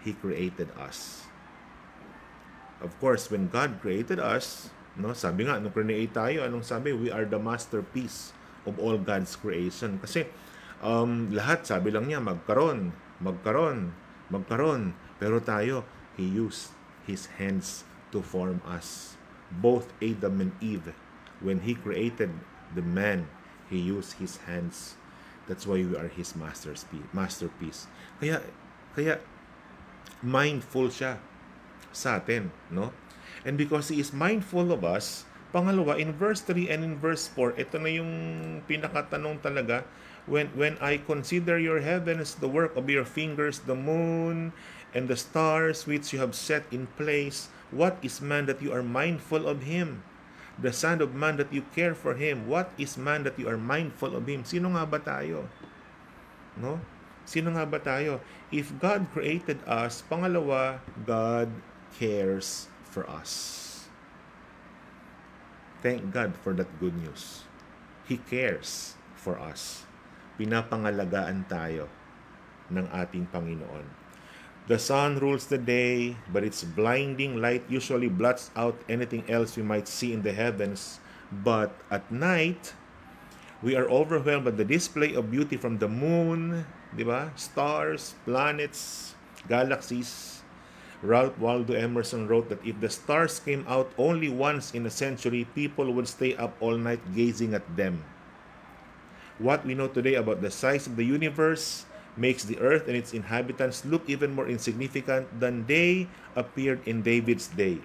He 0.00 0.14
created 0.14 0.70
us. 0.78 1.26
Of 2.80 2.94
course, 3.02 3.30
when 3.30 3.50
God 3.50 3.82
created 3.82 4.22
us, 4.22 4.70
no, 4.96 5.12
sabi 5.12 5.44
nga, 5.44 5.60
nung 5.60 5.74
create 5.74 6.14
tayo, 6.14 6.46
anong 6.46 6.64
sabi? 6.64 6.94
We 6.94 7.12
are 7.12 7.28
the 7.28 7.40
masterpiece 7.40 8.32
of 8.64 8.80
all 8.80 8.96
God's 8.96 9.36
creation. 9.36 10.00
Kasi 10.00 10.24
um, 10.80 11.28
lahat, 11.34 11.68
sabi 11.68 11.92
lang 11.92 12.08
niya, 12.08 12.22
magkaroon, 12.22 12.94
magkaroon, 13.20 13.92
magkaroon. 14.32 14.96
Pero 15.20 15.42
tayo, 15.42 15.84
He 16.16 16.26
used 16.26 16.72
His 17.04 17.28
hands 17.38 17.84
to 18.10 18.24
form 18.24 18.64
us. 18.64 19.18
Both 19.48 19.92
Adam 20.00 20.44
and 20.44 20.52
Eve 20.60 20.92
when 21.40 21.60
he 21.60 21.74
created 21.74 22.30
the 22.74 22.82
man, 22.82 23.28
he 23.70 23.78
used 23.78 24.18
his 24.18 24.38
hands. 24.48 24.96
That's 25.46 25.66
why 25.66 25.80
we 25.84 25.96
are 25.96 26.08
his 26.08 26.36
masterpiece. 26.36 27.08
Masterpiece. 27.12 27.86
Kaya 28.20 28.42
kaya 28.92 29.22
mindful 30.20 30.92
siya 30.92 31.22
sa 31.94 32.20
atin, 32.20 32.52
no? 32.68 32.92
And 33.46 33.58
because 33.58 33.90
he 33.90 34.00
is 34.00 34.14
mindful 34.14 34.72
of 34.72 34.82
us, 34.82 35.26
pangalawa 35.54 35.98
in 35.98 36.14
verse 36.14 36.40
3 36.42 36.68
and 36.70 36.80
in 36.84 36.94
verse 36.98 37.28
4, 37.30 37.58
ito 37.58 37.76
na 37.78 37.90
yung 37.90 38.12
pinakatanong 38.66 39.42
talaga 39.42 39.84
when 40.28 40.52
when 40.52 40.76
I 40.78 41.00
consider 41.00 41.56
your 41.56 41.80
heavens, 41.80 42.36
the 42.36 42.50
work 42.50 42.76
of 42.76 42.90
your 42.92 43.08
fingers, 43.08 43.64
the 43.64 43.78
moon 43.78 44.52
and 44.92 45.08
the 45.08 45.16
stars 45.16 45.88
which 45.88 46.12
you 46.12 46.20
have 46.20 46.36
set 46.36 46.68
in 46.68 46.88
place, 47.00 47.48
what 47.72 47.96
is 48.04 48.20
man 48.20 48.44
that 48.48 48.60
you 48.60 48.72
are 48.72 48.84
mindful 48.84 49.48
of 49.48 49.64
him? 49.64 50.04
the 50.58 50.74
Son 50.74 50.98
of 50.98 51.14
Man 51.14 51.38
that 51.38 51.54
you 51.54 51.62
care 51.70 51.94
for 51.94 52.18
Him? 52.18 52.50
What 52.50 52.74
is 52.76 52.98
man 52.98 53.22
that 53.22 53.38
you 53.38 53.46
are 53.46 53.56
mindful 53.56 54.18
of 54.18 54.26
Him? 54.26 54.42
Sino 54.42 54.74
nga 54.74 54.84
ba 54.84 54.98
tayo? 54.98 55.46
No? 56.58 56.82
Sino 57.22 57.54
nga 57.54 57.62
ba 57.62 57.78
tayo? 57.78 58.18
If 58.50 58.74
God 58.82 59.06
created 59.14 59.62
us, 59.64 60.02
pangalawa, 60.02 60.82
God 61.06 61.54
cares 61.94 62.66
for 62.90 63.08
us. 63.08 63.86
Thank 65.78 66.10
God 66.10 66.34
for 66.34 66.52
that 66.58 66.68
good 66.80 66.96
news. 66.98 67.46
He 68.08 68.18
cares 68.18 68.98
for 69.14 69.38
us. 69.38 69.86
Pinapangalagaan 70.40 71.46
tayo 71.46 71.86
ng 72.72 72.88
ating 72.90 73.30
Panginoon. 73.30 73.86
The 74.68 74.76
sun 74.76 75.16
rules 75.16 75.48
the 75.48 75.56
day, 75.56 76.20
but 76.28 76.44
its 76.44 76.60
blinding 76.60 77.40
light 77.40 77.64
usually 77.72 78.12
blots 78.12 78.52
out 78.52 78.76
anything 78.84 79.24
else 79.24 79.56
we 79.56 79.64
might 79.64 79.88
see 79.88 80.12
in 80.12 80.20
the 80.20 80.36
heavens. 80.36 81.00
But 81.32 81.72
at 81.88 82.04
night, 82.12 82.76
we 83.64 83.76
are 83.76 83.88
overwhelmed 83.88 84.44
by 84.44 84.52
the 84.52 84.68
display 84.68 85.16
of 85.16 85.32
beauty 85.32 85.56
from 85.56 85.80
the 85.80 85.88
moon, 85.88 86.68
di 86.92 87.04
ba? 87.04 87.32
Stars, 87.32 88.14
planets, 88.28 89.14
galaxies. 89.48 90.37
Ralph 90.98 91.38
Waldo 91.38 91.78
Emerson 91.78 92.26
wrote 92.26 92.50
that 92.50 92.64
if 92.66 92.82
the 92.82 92.90
stars 92.90 93.38
came 93.38 93.62
out 93.70 93.94
only 93.94 94.26
once 94.26 94.74
in 94.74 94.82
a 94.82 94.90
century, 94.90 95.46
people 95.54 95.94
would 95.94 96.10
stay 96.10 96.34
up 96.34 96.58
all 96.58 96.74
night 96.74 96.98
gazing 97.14 97.54
at 97.54 97.62
them. 97.78 98.02
What 99.38 99.62
we 99.62 99.78
know 99.78 99.86
today 99.86 100.18
about 100.18 100.42
the 100.42 100.50
size 100.50 100.90
of 100.90 100.98
the 100.98 101.06
universe 101.06 101.86
makes 102.18 102.42
the 102.42 102.58
earth 102.58 102.90
and 102.90 102.98
its 102.98 103.14
inhabitants 103.14 103.86
look 103.86 104.02
even 104.10 104.34
more 104.34 104.50
insignificant 104.50 105.30
than 105.38 105.70
they 105.70 106.10
appeared 106.34 106.82
in 106.82 107.06
David's 107.06 107.46
day. 107.46 107.78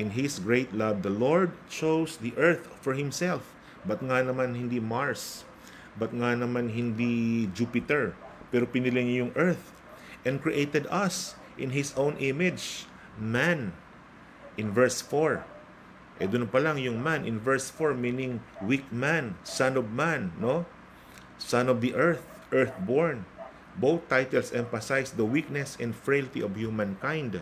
In 0.00 0.16
his 0.16 0.40
great 0.40 0.72
love, 0.72 1.04
the 1.04 1.12
Lord 1.12 1.52
chose 1.68 2.16
the 2.16 2.32
earth 2.40 2.72
for 2.80 2.96
himself. 2.96 3.52
But 3.84 4.00
nga 4.00 4.24
naman 4.24 4.56
hindi 4.56 4.80
Mars? 4.80 5.44
But 6.00 6.16
nga 6.16 6.32
naman 6.32 6.72
hindi 6.72 7.44
Jupiter? 7.52 8.16
Pero 8.48 8.64
pinili 8.64 9.04
niya 9.04 9.28
yung 9.28 9.36
earth 9.36 9.76
and 10.24 10.40
created 10.40 10.88
us 10.88 11.36
in 11.56 11.70
his 11.70 11.92
own 11.96 12.16
image, 12.18 12.86
man. 13.18 13.72
In 14.56 14.72
verse 14.72 15.00
4. 15.00 15.44
Eh 16.20 16.28
doon 16.28 16.46
pa 16.46 16.60
lang 16.60 16.78
yung 16.78 17.00
man 17.00 17.24
in 17.24 17.40
verse 17.40 17.72
4 17.72 17.96
meaning 17.96 18.44
weak 18.62 18.86
man, 18.92 19.34
son 19.42 19.74
of 19.74 19.90
man, 19.90 20.30
no? 20.36 20.68
Son 21.40 21.66
of 21.66 21.82
the 21.82 21.96
earth, 21.98 22.22
earthborn. 22.52 23.24
Both 23.74 24.06
titles 24.12 24.52
emphasize 24.52 25.16
the 25.16 25.24
weakness 25.24 25.80
and 25.80 25.96
frailty 25.96 26.44
of 26.44 26.54
humankind. 26.54 27.40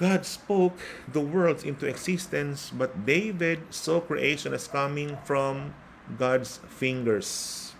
God 0.00 0.24
spoke 0.24 0.80
the 1.04 1.20
worlds 1.20 1.62
into 1.62 1.84
existence, 1.84 2.72
but 2.72 3.04
David 3.04 3.68
saw 3.68 4.00
creation 4.00 4.56
as 4.56 4.64
coming 4.64 5.20
from 5.28 5.76
God's 6.16 6.64
fingers 6.64 7.70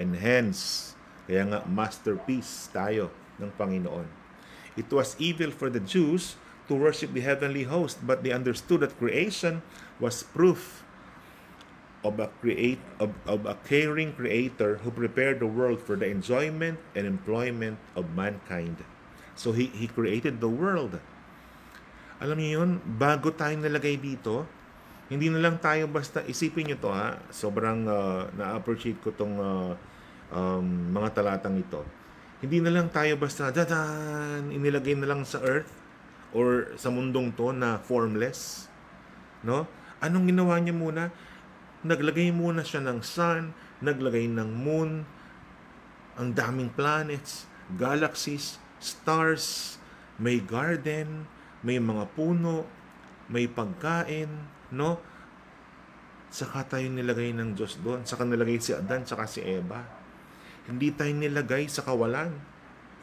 and 0.00 0.16
hands. 0.16 0.96
Kaya 1.28 1.44
nga, 1.44 1.60
masterpiece 1.68 2.72
tayo 2.72 3.12
ng 3.40 3.52
Panginoon. 3.56 4.06
It 4.78 4.88
was 4.92 5.18
evil 5.18 5.50
for 5.50 5.68
the 5.68 5.82
Jews 5.82 6.38
to 6.70 6.78
worship 6.78 7.10
the 7.10 7.24
heavenly 7.24 7.66
host, 7.66 8.04
but 8.06 8.22
they 8.22 8.30
understood 8.30 8.86
that 8.86 8.94
creation 9.00 9.64
was 9.98 10.22
proof 10.22 10.86
of 12.00 12.16
a 12.16 12.32
create 12.40 12.80
of, 12.96 13.12
of 13.28 13.44
a 13.44 13.56
caring 13.68 14.16
creator 14.16 14.80
who 14.80 14.88
prepared 14.88 15.40
the 15.40 15.50
world 15.50 15.82
for 15.82 15.96
the 16.00 16.08
enjoyment 16.08 16.80
and 16.96 17.04
employment 17.04 17.76
of 17.92 18.08
mankind. 18.16 18.80
So 19.36 19.52
he 19.52 19.68
he 19.72 19.88
created 19.88 20.40
the 20.40 20.48
world. 20.48 20.96
Alam 22.20 22.36
niyo 22.36 22.60
yun, 22.60 22.70
bago 23.00 23.32
tayo 23.32 23.56
nalagay 23.56 23.96
dito, 23.96 24.44
hindi 25.08 25.32
na 25.32 25.40
lang 25.40 25.56
tayo 25.56 25.88
basta 25.88 26.20
isipin 26.28 26.72
niyo 26.72 26.76
to 26.80 26.92
ha. 26.92 27.16
Sobrang 27.32 27.88
uh, 27.88 28.28
na-appreciate 28.36 29.00
ko 29.00 29.10
tong 29.16 29.40
uh, 29.40 29.72
um, 30.32 30.92
mga 30.92 31.16
talatang 31.16 31.56
ito. 31.56 31.80
Hindi 32.40 32.64
na 32.64 32.72
lang 32.72 32.88
tayo 32.88 33.20
basta 33.20 33.52
dadan 33.52 34.48
inilagay 34.48 34.96
na 34.96 35.12
lang 35.12 35.28
sa 35.28 35.44
earth 35.44 35.68
or 36.32 36.72
sa 36.80 36.88
mundong 36.88 37.36
to 37.36 37.52
na 37.52 37.76
formless. 37.76 38.64
No? 39.44 39.68
Anong 40.00 40.32
ginawa 40.32 40.56
niya 40.56 40.72
muna? 40.72 41.12
Naglagay 41.84 42.32
muna 42.32 42.64
siya 42.64 42.80
ng 42.80 43.04
sun, 43.04 43.52
naglagay 43.84 44.28
ng 44.28 44.50
moon, 44.52 45.04
ang 46.16 46.32
daming 46.32 46.72
planets, 46.72 47.44
galaxies, 47.76 48.56
stars, 48.80 49.76
may 50.16 50.40
garden, 50.40 51.28
may 51.60 51.76
mga 51.76 52.08
puno, 52.16 52.64
may 53.28 53.48
pagkain, 53.48 54.28
no? 54.72 55.00
Saka 56.32 56.76
tayo 56.76 56.88
nilagay 56.88 57.36
ng 57.36 57.56
Diyos 57.56 57.80
doon. 57.80 58.04
Saka 58.04 58.24
nilagay 58.24 58.60
si 58.60 58.72
Adan, 58.72 59.04
saka 59.04 59.24
si 59.28 59.44
Eva. 59.44 59.99
Hindi 60.68 60.92
tayo 60.92 61.12
nilagay 61.14 61.68
sa 61.70 61.84
kawalan. 61.84 62.40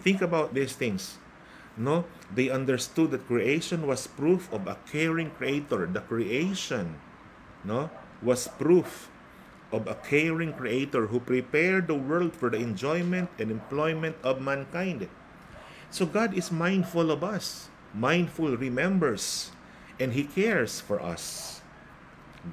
Think 0.03 0.21
about 0.21 0.53
these 0.53 0.77
things. 0.77 1.17
No? 1.77 2.05
They 2.33 2.49
understood 2.49 3.13
that 3.13 3.29
creation 3.29 3.85
was 3.85 4.09
proof 4.09 4.51
of 4.51 4.65
a 4.65 4.81
caring 4.89 5.31
creator. 5.37 5.85
The 5.85 6.01
creation, 6.01 6.97
no? 7.63 7.89
was 8.21 8.49
proof 8.57 9.09
of 9.71 9.85
a 9.85 9.95
caring 9.95 10.53
creator 10.53 11.07
who 11.07 11.19
prepared 11.19 11.87
the 11.87 11.97
world 11.97 12.33
for 12.33 12.49
the 12.49 12.57
enjoyment 12.57 13.29
and 13.37 13.51
employment 13.51 14.15
of 14.23 14.41
mankind. 14.41 15.07
So 15.91 16.05
God 16.05 16.33
is 16.33 16.51
mindful 16.51 17.11
of 17.11 17.23
us, 17.23 17.69
mindful 17.93 18.57
remembers, 18.57 19.51
and 19.99 20.13
He 20.13 20.23
cares 20.23 20.79
for 20.79 20.99
us. 21.01 21.59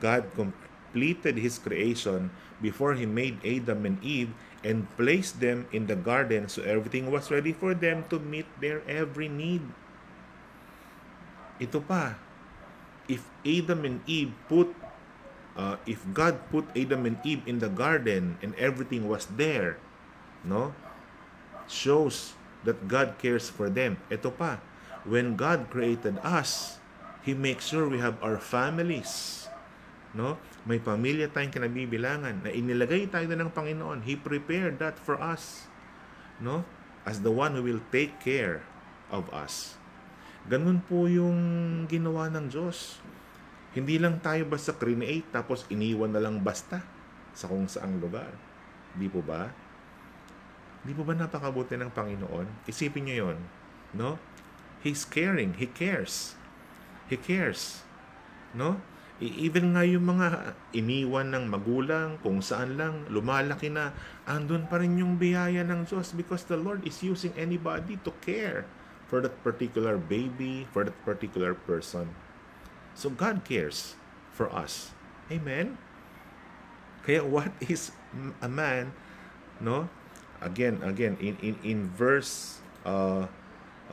God 0.01 0.27
completed 0.35 1.39
His 1.39 1.59
creation 1.59 2.31
before 2.61 2.95
He 2.95 3.07
made 3.07 3.43
Adam 3.47 3.87
and 3.87 3.99
Eve 4.03 4.35
and 4.65 4.89
placed 4.97 5.39
them 5.39 5.69
in 5.71 5.87
the 5.87 5.95
garden 5.95 6.49
so 6.49 6.65
everything 6.65 7.13
was 7.13 7.31
ready 7.31 7.53
for 7.53 7.77
them 7.77 8.03
to 8.09 8.19
meet 8.19 8.49
their 8.59 8.81
every 8.89 9.29
need. 9.29 9.61
Ito 11.61 11.85
pa, 11.85 12.17
if 13.07 13.29
Adam 13.45 13.85
and 13.85 14.01
Eve 14.09 14.33
put 14.49 14.73
uh, 15.55 15.77
if 15.87 16.03
God 16.11 16.41
put 16.51 16.67
Adam 16.75 17.07
and 17.07 17.21
Eve 17.23 17.47
in 17.47 17.61
the 17.61 17.71
garden 17.71 18.41
and 18.43 18.57
everything 18.57 19.07
was 19.07 19.29
there, 19.39 19.79
no? 20.43 20.75
Shows 21.71 22.35
that 22.65 22.89
God 22.89 23.21
cares 23.21 23.47
for 23.53 23.71
them. 23.71 24.01
Ito 24.11 24.33
pa, 24.35 24.59
when 25.05 25.37
God 25.37 25.71
created 25.71 26.19
us, 26.25 26.81
He 27.23 27.37
makes 27.37 27.71
sure 27.71 27.87
we 27.87 28.01
have 28.01 28.19
our 28.25 28.41
families. 28.41 29.47
No? 30.13 30.39
May 30.65 30.81
pamilya 30.81 31.29
tayong 31.29 31.53
kinabibilangan 31.53 32.49
na 32.49 32.51
inilagay 32.51 33.13
tayo 33.13 33.29
ng 33.29 33.53
Panginoon. 33.53 34.01
He 34.09 34.17
prepared 34.17 34.81
that 34.81 34.97
for 34.97 35.21
us. 35.21 35.69
No? 36.41 36.65
As 37.05 37.21
the 37.21 37.33
one 37.33 37.53
who 37.53 37.63
will 37.65 37.85
take 37.93 38.17
care 38.25 38.65
of 39.13 39.29
us. 39.29 39.77
Ganun 40.49 40.81
po 40.85 41.05
yung 41.05 41.37
ginawa 41.85 42.33
ng 42.33 42.49
Diyos. 42.49 43.01
Hindi 43.77 44.01
lang 44.01 44.25
tayo 44.25 44.49
basta 44.49 44.73
create 44.73 45.29
tapos 45.29 45.69
iniwan 45.69 46.17
na 46.17 46.21
lang 46.25 46.41
basta 46.41 46.81
sa 47.37 47.45
kung 47.45 47.69
saang 47.69 48.01
lugar. 48.01 48.33
Di 48.97 49.11
po 49.11 49.21
ba? 49.21 49.53
Di 50.85 50.93
po 50.97 51.05
ba 51.05 51.13
napakabuti 51.13 51.77
ng 51.77 51.93
Panginoon? 51.93 52.69
Isipin 52.69 53.09
niyo 53.09 53.29
yon, 53.29 53.39
no? 53.97 54.17
He's 54.85 55.09
caring. 55.09 55.57
He 55.57 55.65
cares. 55.65 56.37
He 57.09 57.17
cares. 57.17 57.81
No? 58.53 58.85
Even 59.23 59.79
nga 59.79 59.87
yung 59.87 60.11
mga 60.11 60.59
iniwan 60.75 61.31
ng 61.31 61.47
magulang, 61.47 62.19
kung 62.19 62.43
saan 62.43 62.75
lang, 62.75 63.07
lumalaki 63.07 63.71
na, 63.71 63.95
andun 64.27 64.67
pa 64.67 64.83
rin 64.83 64.99
yung 64.99 65.15
biyaya 65.15 65.63
ng 65.63 65.87
Diyos 65.87 66.11
because 66.19 66.43
the 66.51 66.59
Lord 66.59 66.83
is 66.83 66.99
using 66.99 67.31
anybody 67.39 67.95
to 68.03 68.11
care 68.27 68.67
for 69.07 69.23
that 69.23 69.39
particular 69.47 69.95
baby, 69.95 70.67
for 70.75 70.83
that 70.83 70.99
particular 71.07 71.55
person. 71.55 72.11
So 72.99 73.07
God 73.07 73.47
cares 73.47 73.95
for 74.35 74.51
us. 74.51 74.91
Amen? 75.31 75.79
Kaya 77.07 77.23
what 77.23 77.55
is 77.63 77.95
a 78.43 78.51
man, 78.51 78.91
no? 79.63 79.87
Again, 80.43 80.83
again, 80.83 81.15
in, 81.23 81.39
in, 81.39 81.55
in 81.63 81.79
verse 81.95 82.59
uh, 82.83 83.31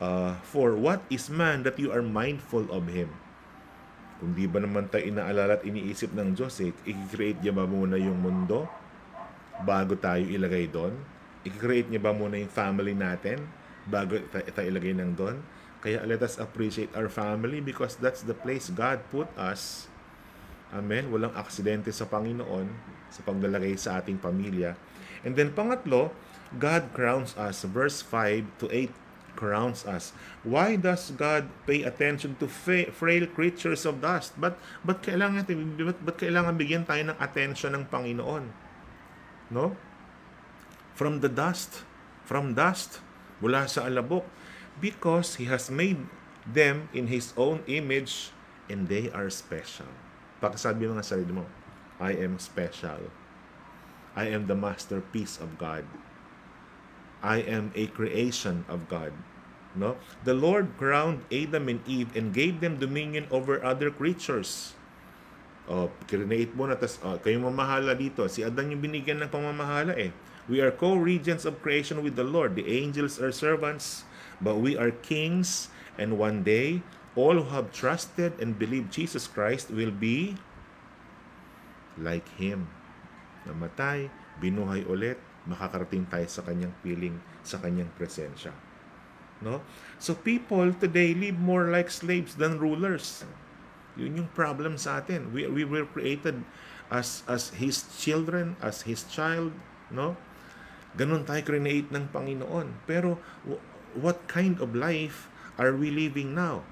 uh, 0.02 0.34
4, 0.50 0.74
what 0.74 1.06
is 1.06 1.30
man 1.30 1.62
that 1.62 1.78
you 1.78 1.94
are 1.94 2.02
mindful 2.02 2.66
of 2.74 2.90
him? 2.90 3.21
Kung 4.22 4.38
di 4.38 4.46
ba 4.46 4.62
naman 4.62 4.86
tayo 4.86 5.02
inaalala 5.02 5.58
at 5.58 5.66
iniisip 5.66 6.14
ng 6.14 6.38
Diyos, 6.38 6.54
eh, 6.62 6.70
i-create 6.86 7.42
niya 7.42 7.50
ba 7.50 7.66
muna 7.66 7.98
yung 7.98 8.22
mundo 8.22 8.70
bago 9.66 9.98
tayo 9.98 10.22
ilagay 10.22 10.70
doon? 10.70 10.94
I-create 11.42 11.90
niya 11.90 11.98
ba 11.98 12.14
muna 12.14 12.38
yung 12.38 12.46
family 12.46 12.94
natin 12.94 13.42
bago 13.90 14.22
tayo, 14.30 14.62
ilagay 14.70 14.94
ng 14.94 15.18
doon? 15.18 15.42
Kaya 15.82 16.06
let 16.06 16.22
us 16.22 16.38
appreciate 16.38 16.94
our 16.94 17.10
family 17.10 17.58
because 17.58 17.98
that's 17.98 18.22
the 18.22 18.38
place 18.38 18.70
God 18.70 19.02
put 19.10 19.26
us. 19.34 19.90
Amen. 20.70 21.10
Walang 21.10 21.34
aksidente 21.34 21.90
sa 21.90 22.06
Panginoon 22.06 22.70
sa 23.10 23.26
paglalagay 23.26 23.74
sa 23.74 23.98
ating 23.98 24.22
pamilya. 24.22 24.78
And 25.26 25.34
then 25.34 25.50
pangatlo, 25.50 26.14
God 26.62 26.94
crowns 26.94 27.34
us. 27.34 27.66
Verse 27.66 27.98
5 28.06 28.46
to 28.62 28.70
8 28.70 29.01
crowns 29.34 29.84
us. 29.84 30.12
Why 30.42 30.76
does 30.76 31.10
God 31.14 31.48
pay 31.66 31.82
attention 31.82 32.36
to 32.40 32.46
frail 32.48 33.26
creatures 33.30 33.84
of 33.84 34.00
dust? 34.00 34.36
But 34.38 34.58
but 34.84 35.02
kailangan 35.02 35.48
but, 35.78 35.98
but 36.04 36.16
kailangan 36.20 36.56
bigyan 36.56 36.84
tayo 36.84 37.12
ng 37.12 37.18
attention 37.18 37.76
ng 37.76 37.84
Panginoon? 37.88 38.50
No? 39.52 39.76
From 40.92 41.24
the 41.24 41.28
dust, 41.28 41.84
from 42.24 42.54
dust, 42.54 43.00
mula 43.40 43.66
sa 43.66 43.88
alabok, 43.88 44.24
because 44.78 45.40
He 45.40 45.48
has 45.48 45.72
made 45.72 46.00
them 46.44 46.88
in 46.92 47.08
His 47.08 47.32
own 47.36 47.64
image 47.64 48.30
and 48.68 48.88
they 48.88 49.08
are 49.10 49.28
special. 49.28 49.88
Pagkasabi 50.40 50.88
mo 50.88 50.96
nga 50.98 51.06
sarili 51.06 51.32
mo, 51.32 51.44
I 52.00 52.18
am 52.18 52.40
special. 52.40 53.12
I 54.12 54.28
am 54.28 54.44
the 54.44 54.58
masterpiece 54.58 55.40
of 55.40 55.56
God. 55.56 55.88
I 57.22 57.46
am 57.46 57.70
a 57.78 57.86
creation 57.86 58.66
of 58.66 58.90
God. 58.90 59.14
No? 59.72 59.96
The 60.26 60.34
Lord 60.34 60.76
crowned 60.76 61.24
Adam 61.32 61.70
and 61.70 61.80
Eve 61.88 62.12
and 62.18 62.34
gave 62.34 62.60
them 62.60 62.76
dominion 62.76 63.30
over 63.30 63.62
other 63.64 63.88
creatures. 63.88 64.74
Oh, 65.70 65.88
create 66.10 66.52
mo 66.58 66.66
na, 66.66 66.74
tas, 66.74 66.98
oh, 67.06 67.16
kayong 67.22 67.46
mamahala 67.46 67.94
dito. 67.94 68.26
Si 68.26 68.42
Adan 68.42 68.74
yung 68.74 68.82
binigyan 68.82 69.22
ng 69.22 69.30
pamamahala 69.30 69.94
eh. 69.94 70.10
We 70.50 70.58
are 70.58 70.74
co-regents 70.74 71.46
of 71.46 71.62
creation 71.62 72.02
with 72.02 72.18
the 72.18 72.26
Lord. 72.26 72.58
The 72.58 72.66
angels 72.66 73.22
are 73.22 73.30
servants, 73.30 74.02
but 74.42 74.58
we 74.58 74.74
are 74.74 74.90
kings. 74.90 75.70
And 75.94 76.18
one 76.18 76.42
day, 76.42 76.82
all 77.14 77.38
who 77.38 77.54
have 77.54 77.70
trusted 77.70 78.34
and 78.42 78.58
believed 78.58 78.90
Jesus 78.90 79.30
Christ 79.30 79.70
will 79.70 79.94
be 79.94 80.34
like 81.94 82.26
Him. 82.34 82.66
Namatay, 83.46 84.10
binuhay 84.42 84.82
ulit, 84.90 85.22
makakarating 85.48 86.06
tayo 86.06 86.26
sa 86.30 86.42
kanyang 86.46 86.74
piling, 86.80 87.18
sa 87.42 87.58
kanyang 87.58 87.90
presensya. 87.98 88.54
No? 89.42 89.58
So 89.98 90.14
people 90.14 90.70
today 90.78 91.14
live 91.18 91.38
more 91.38 91.66
like 91.70 91.90
slaves 91.90 92.38
than 92.38 92.62
rulers. 92.62 93.26
Yun 93.98 94.24
yung 94.24 94.30
problem 94.32 94.78
sa 94.78 95.02
atin. 95.02 95.34
We, 95.34 95.50
we 95.50 95.66
were 95.66 95.84
created 95.84 96.40
as 96.88 97.26
as 97.26 97.52
his 97.56 97.88
children, 97.96 98.56
as 98.62 98.84
his 98.84 99.04
child, 99.08 99.52
no? 99.88 100.16
Ganon 100.92 101.24
tayo 101.24 101.40
create 101.44 101.88
ng 101.88 102.12
Panginoon. 102.12 102.84
Pero 102.84 103.16
what 103.96 104.28
kind 104.28 104.60
of 104.60 104.76
life 104.76 105.28
are 105.56 105.72
we 105.72 105.88
living 105.92 106.36
now? 106.36 106.64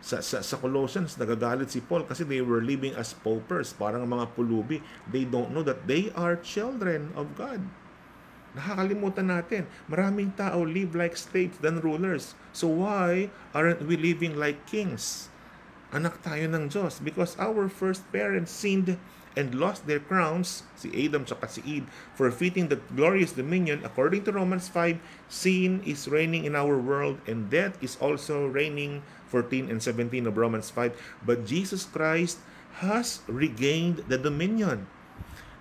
Sa, 0.00 0.24
sa, 0.24 0.40
sa 0.40 0.56
Colossians, 0.56 1.20
nagagalit 1.20 1.68
si 1.68 1.84
Paul 1.84 2.08
kasi 2.08 2.24
they 2.24 2.40
were 2.40 2.64
living 2.64 2.96
as 2.96 3.12
paupers, 3.12 3.76
parang 3.76 4.08
mga 4.08 4.32
pulubi. 4.32 4.80
They 5.12 5.28
don't 5.28 5.52
know 5.52 5.60
that 5.64 5.84
they 5.84 6.08
are 6.16 6.40
children 6.40 7.12
of 7.12 7.36
God. 7.36 7.60
Nakakalimutan 8.56 9.30
natin, 9.30 9.62
maraming 9.86 10.34
tao 10.34 10.66
live 10.66 10.96
like 10.98 11.14
slaves 11.14 11.60
than 11.62 11.78
rulers. 11.84 12.34
So 12.50 12.66
why 12.82 13.30
aren't 13.54 13.86
we 13.86 13.94
living 13.94 14.34
like 14.34 14.66
kings? 14.66 15.30
Anak 15.94 16.22
tayo 16.24 16.50
ng 16.50 16.70
Diyos 16.70 16.98
because 16.98 17.38
our 17.38 17.70
first 17.70 18.02
parents 18.10 18.50
sinned 18.50 18.98
and 19.38 19.54
lost 19.54 19.86
their 19.86 20.02
crowns, 20.02 20.66
si 20.74 20.90
Adam 20.90 21.22
at 21.22 21.50
si 21.50 21.62
Eve, 21.62 21.86
forfeiting 22.18 22.66
the 22.66 22.82
glorious 22.94 23.30
dominion. 23.30 23.82
According 23.86 24.26
to 24.26 24.34
Romans 24.34 24.66
5, 24.66 24.98
sin 25.30 25.82
is 25.86 26.10
reigning 26.10 26.42
in 26.42 26.58
our 26.58 26.78
world 26.78 27.22
and 27.30 27.46
death 27.46 27.78
is 27.78 27.94
also 28.02 28.46
reigning 28.46 29.02
14 29.30 29.70
and 29.70 29.78
17 29.78 30.26
of 30.26 30.34
Romans 30.34 30.68
5. 30.74 30.92
But 31.22 31.46
Jesus 31.46 31.86
Christ 31.86 32.42
has 32.82 33.22
regained 33.30 34.04
the 34.10 34.18
dominion. 34.18 34.90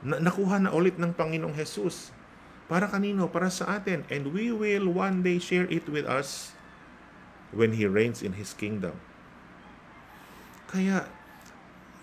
Na- 0.02 0.20
nakuha 0.20 0.58
na 0.62 0.74
ulit 0.74 0.98
ng 0.98 1.14
Panginoong 1.14 1.54
Jesus. 1.56 2.10
Para 2.70 2.90
kanino? 2.90 3.30
Para 3.30 3.50
sa 3.50 3.80
atin. 3.82 4.06
And 4.10 4.34
we 4.34 4.50
will 4.54 4.90
one 4.90 5.22
day 5.22 5.38
share 5.42 5.70
it 5.70 5.90
with 5.90 6.06
us 6.06 6.54
when 7.54 7.78
He 7.78 7.86
reigns 7.90 8.22
in 8.22 8.38
His 8.38 8.54
kingdom. 8.54 8.98
Kaya, 10.70 11.10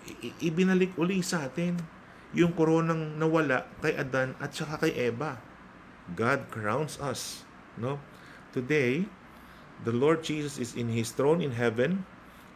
i- 0.07 0.35
ibinalik 0.43 0.95
uli 0.99 1.23
sa 1.23 1.47
atin 1.47 1.79
yung 2.35 2.51
koronang 2.51 3.15
nawala 3.15 3.67
kay 3.79 3.95
Adan 3.95 4.35
at 4.43 4.51
saka 4.51 4.87
kay 4.87 4.93
Eva. 5.07 5.39
God 6.15 6.51
crowns 6.51 6.99
us. 6.99 7.43
No? 7.79 7.99
Today, 8.51 9.07
The 9.83 9.93
Lord 9.93 10.23
Jesus 10.23 10.57
is 10.57 10.73
in 10.73 10.89
His 10.89 11.11
throne 11.11 11.41
in 11.41 11.53
heaven 11.53 12.05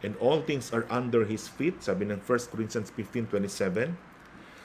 and 0.02 0.16
all 0.18 0.42
things 0.42 0.72
are 0.74 0.86
under 0.90 1.24
His 1.24 1.46
feet. 1.46 1.82
Sabi 1.82 2.10
ng 2.10 2.18
1 2.18 2.50
Corinthians 2.50 2.90
15.27. 2.90 3.94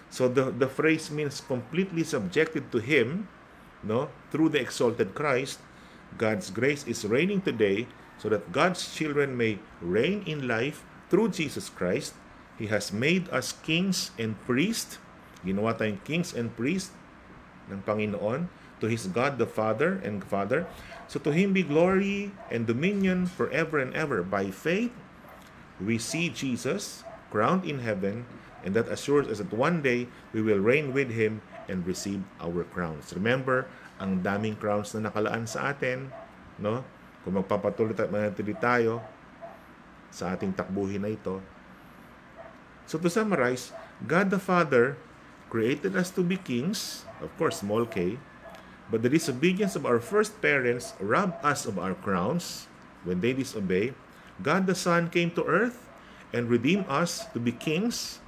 So 0.10 0.28
the, 0.28 0.50
the 0.50 0.68
phrase 0.68 1.12
means 1.12 1.44
completely 1.44 2.04
subjected 2.04 2.72
to 2.72 2.80
Him 2.80 3.28
no, 3.84 4.10
through 4.32 4.50
the 4.50 4.62
exalted 4.62 5.14
Christ. 5.14 5.60
God's 6.18 6.50
grace 6.50 6.88
is 6.88 7.06
reigning 7.06 7.42
today 7.42 7.86
so 8.18 8.30
that 8.30 8.52
God's 8.52 8.96
children 8.96 9.38
may 9.38 9.60
reign 9.82 10.24
in 10.26 10.48
life 10.48 10.84
through 11.10 11.30
Jesus 11.38 11.70
Christ. 11.70 12.14
He 12.58 12.68
has 12.68 12.92
made 12.92 13.30
us 13.30 13.54
kings 13.54 14.12
and 14.18 14.34
priests. 14.50 14.98
Ginawa 15.46 15.78
tayong 15.78 16.02
kings 16.02 16.34
and 16.34 16.50
priests 16.58 16.90
ng 17.70 17.86
Panginoon 17.86 18.50
to 18.80 18.88
His 18.88 19.08
God 19.08 19.38
the 19.38 19.50
Father 19.50 20.02
and 20.04 20.24
Father. 20.24 20.68
So 21.08 21.24
to 21.24 21.32
him 21.32 21.56
be 21.56 21.64
glory 21.64 22.36
and 22.52 22.68
dominion 22.68 23.32
forever 23.32 23.80
and 23.80 23.96
ever. 23.96 24.22
By 24.28 24.52
faith, 24.52 24.92
we 25.80 25.96
see 25.96 26.28
Jesus 26.28 27.08
crowned 27.32 27.64
in 27.64 27.80
heaven, 27.80 28.28
and 28.60 28.76
that 28.76 28.92
assures 28.92 29.32
us 29.32 29.40
that 29.40 29.56
one 29.56 29.80
day 29.80 30.12
we 30.36 30.44
will 30.44 30.60
reign 30.60 30.92
with 30.92 31.16
him 31.16 31.40
and 31.72 31.88
receive 31.88 32.28
our 32.44 32.68
crowns. 32.68 33.16
Remember, 33.16 33.72
ang 34.04 34.20
daming 34.20 34.60
crowns 34.60 34.92
na 34.92 35.08
nakalaan 35.08 35.48
sa 35.48 35.72
atin, 35.72 36.12
no? 36.60 36.84
Kung 37.24 37.40
magpapatuloy 37.40 37.96
at 37.96 38.12
manatili 38.12 38.56
tayo 38.60 39.00
sa 40.12 40.36
ating 40.36 40.56
takbuhin 40.56 41.08
na 41.08 41.12
ito. 41.12 41.40
So 42.88 43.00
to 43.00 43.08
summarize, 43.12 43.72
God 44.04 44.32
the 44.32 44.40
Father 44.40 45.00
created 45.48 45.96
us 45.96 46.12
to 46.16 46.24
be 46.24 46.36
kings, 46.36 47.08
of 47.24 47.32
course, 47.40 47.64
small 47.64 47.88
k, 47.88 48.20
But 48.88 49.04
the 49.04 49.12
disobedience 49.12 49.76
of 49.76 49.86
our 49.86 50.00
first 50.00 50.40
parents 50.42 50.94
robbed 51.00 51.44
us 51.44 51.66
of 51.68 51.76
our 51.78 51.94
crowns 51.94 52.68
when 53.04 53.20
they 53.20 53.34
disobey. 53.34 53.92
God 54.42 54.68
the 54.68 54.76
Son 54.76 55.10
came 55.10 55.32
to 55.36 55.44
earth 55.44 55.84
and 56.32 56.48
redeemed 56.48 56.88
us 56.88 57.28
to 57.36 57.40
be 57.40 57.52
kings. 57.52 58.20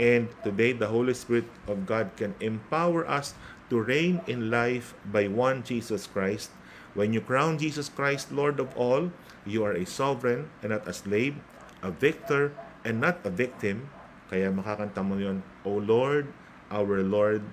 And 0.00 0.32
today, 0.40 0.72
the 0.72 0.88
Holy 0.88 1.12
Spirit 1.12 1.44
of 1.68 1.84
God 1.84 2.16
can 2.16 2.32
empower 2.40 3.04
us 3.04 3.36
to 3.68 3.80
reign 3.80 4.24
in 4.24 4.48
life 4.48 4.96
by 5.04 5.28
one 5.28 5.60
Jesus 5.60 6.08
Christ. 6.08 6.48
When 6.96 7.12
you 7.12 7.20
crown 7.20 7.60
Jesus 7.60 7.88
Christ 7.88 8.32
Lord 8.32 8.60
of 8.60 8.72
all, 8.76 9.12
you 9.44 9.64
are 9.64 9.76
a 9.76 9.84
sovereign 9.84 10.48
and 10.64 10.72
not 10.72 10.88
a 10.88 10.92
slave, 10.92 11.36
a 11.84 11.92
victor 11.92 12.52
and 12.84 13.00
not 13.00 13.20
a 13.24 13.32
victim. 13.32 13.88
Kaya 14.32 14.48
makakanta 14.48 15.04
mo 15.04 15.20
yun, 15.20 15.44
O 15.64 15.76
Lord, 15.76 16.32
our 16.72 17.04
Lord, 17.04 17.44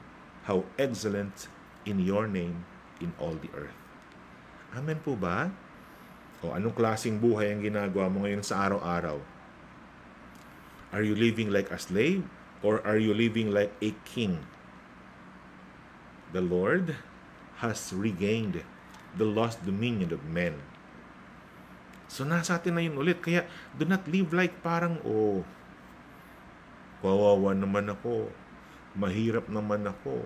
how 0.48 0.64
excellent 0.80 1.52
in 1.90 1.98
your 1.98 2.30
name 2.30 2.64
in 3.02 3.12
all 3.18 3.34
the 3.34 3.50
earth. 3.58 3.76
Amen 4.78 5.02
po 5.02 5.18
ba? 5.18 5.50
O 6.46 6.54
anong 6.54 6.78
klaseng 6.78 7.18
buhay 7.18 7.52
ang 7.52 7.66
ginagawa 7.66 8.08
mo 8.08 8.24
ngayon 8.24 8.46
sa 8.46 8.70
araw-araw? 8.70 9.18
Are 10.94 11.02
you 11.02 11.18
living 11.18 11.50
like 11.50 11.74
a 11.74 11.82
slave 11.82 12.24
or 12.62 12.86
are 12.86 13.02
you 13.02 13.12
living 13.12 13.50
like 13.50 13.74
a 13.82 13.98
king? 14.06 14.46
The 16.30 16.46
Lord 16.46 16.94
has 17.66 17.92
regained 17.92 18.62
the 19.18 19.26
lost 19.26 19.66
dominion 19.66 20.14
of 20.14 20.22
men. 20.30 20.62
So 22.10 22.26
nasa 22.26 22.58
atin 22.58 22.78
na 22.78 22.86
yun 22.86 22.98
ulit. 22.98 23.22
Kaya 23.22 23.46
do 23.78 23.86
not 23.86 24.06
live 24.10 24.34
like 24.34 24.62
parang, 24.66 25.02
oh, 25.06 25.46
kawawa 27.02 27.54
naman 27.54 27.90
ako. 27.90 28.30
Mahirap 28.98 29.46
naman 29.50 29.86
ako. 29.86 30.26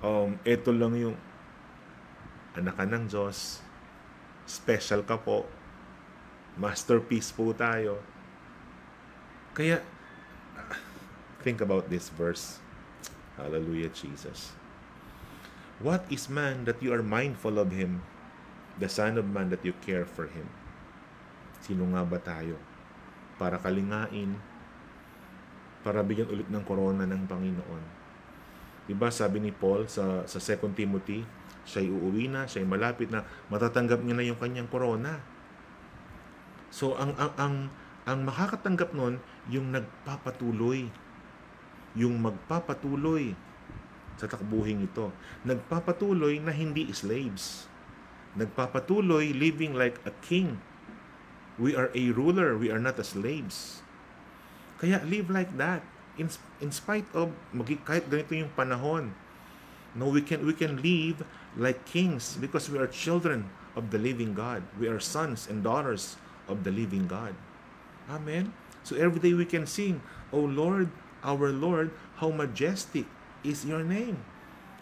Um, 0.00 0.40
ito 0.48 0.72
lang 0.72 0.96
yung 0.96 1.16
anak 2.56 2.80
ka 2.80 2.84
ng 2.88 3.04
Diyos. 3.04 3.60
Special 4.48 5.04
ka 5.04 5.20
po. 5.20 5.44
Masterpiece 6.56 7.30
po 7.30 7.52
tayo. 7.52 8.00
Kaya, 9.52 9.84
think 11.44 11.60
about 11.60 11.92
this 11.92 12.08
verse. 12.08 12.58
Hallelujah, 13.36 13.92
Jesus. 13.92 14.56
What 15.80 16.04
is 16.12 16.28
man 16.28 16.64
that 16.68 16.80
you 16.84 16.92
are 16.92 17.04
mindful 17.04 17.56
of 17.60 17.72
him? 17.72 18.04
The 18.80 18.88
Son 18.88 19.20
of 19.20 19.28
Man 19.28 19.52
that 19.52 19.64
you 19.64 19.76
care 19.84 20.08
for 20.08 20.28
him. 20.28 20.48
Sino 21.60 21.84
nga 21.92 22.04
ba 22.04 22.16
tayo? 22.16 22.56
Para 23.36 23.60
kalingain, 23.60 24.36
para 25.84 26.00
bigyan 26.00 26.28
ulit 26.32 26.48
ng 26.48 26.64
korona 26.64 27.04
ng 27.04 27.24
Panginoon. 27.28 27.99
Diba 28.88 29.12
sabi 29.12 29.42
ni 29.42 29.52
Paul 29.52 29.86
sa, 29.86 30.24
sa 30.24 30.38
2 30.38 30.72
Timothy, 30.76 31.24
siya'y 31.68 31.88
uuwi 31.88 32.32
na, 32.32 32.48
siya'y 32.48 32.66
malapit 32.66 33.12
na, 33.12 33.26
matatanggap 33.52 34.00
niya 34.00 34.16
na 34.16 34.24
yung 34.26 34.40
kanyang 34.40 34.70
korona. 34.70 35.20
So 36.70 36.94
ang 36.96 37.14
ang 37.18 37.32
ang, 37.36 37.56
ang 38.06 38.18
makakatanggap 38.24 38.94
nun, 38.96 39.18
yung 39.50 39.70
nagpapatuloy. 39.74 40.88
Yung 41.98 42.22
magpapatuloy 42.22 43.34
sa 44.14 44.30
takbuhing 44.30 44.86
ito. 44.86 45.10
Nagpapatuloy 45.42 46.38
na 46.38 46.54
hindi 46.54 46.86
slaves. 46.94 47.66
Nagpapatuloy 48.38 49.34
living 49.34 49.74
like 49.74 49.98
a 50.06 50.14
king 50.22 50.60
We 51.60 51.76
are 51.76 51.92
a 51.92 52.04
ruler. 52.16 52.56
We 52.56 52.72
are 52.72 52.80
not 52.80 52.96
a 52.96 53.04
slaves. 53.04 53.84
Kaya 54.80 55.04
live 55.04 55.28
like 55.28 55.52
that. 55.60 55.84
In, 56.18 56.28
in 56.58 56.70
spite 56.74 57.06
of, 57.14 57.30
magi, 57.54 57.78
kahit 57.82 58.10
ganito 58.10 58.34
yung 58.34 58.50
panahon, 58.56 59.14
no, 59.94 60.10
we 60.10 60.22
can, 60.22 60.42
we 60.46 60.52
can 60.52 60.78
live 60.82 61.22
like 61.54 61.82
kings 61.86 62.38
because 62.38 62.70
we 62.70 62.78
are 62.78 62.88
children 62.90 63.50
of 63.74 63.90
the 63.90 63.98
living 63.98 64.34
God. 64.34 64.62
We 64.78 64.90
are 64.90 64.98
sons 64.98 65.46
and 65.46 65.62
daughters 65.62 66.18
of 66.50 66.66
the 66.66 66.70
living 66.74 67.06
God. 67.06 67.34
Amen? 68.10 68.52
So 68.82 68.98
every 68.98 69.22
day 69.22 69.34
we 69.34 69.46
can 69.46 69.66
sing, 69.66 70.02
O 70.34 70.42
Lord, 70.42 70.90
our 71.22 71.52
Lord, 71.52 71.94
how 72.18 72.30
majestic 72.34 73.06
is 73.46 73.64
your 73.64 73.84
name. 73.86 74.18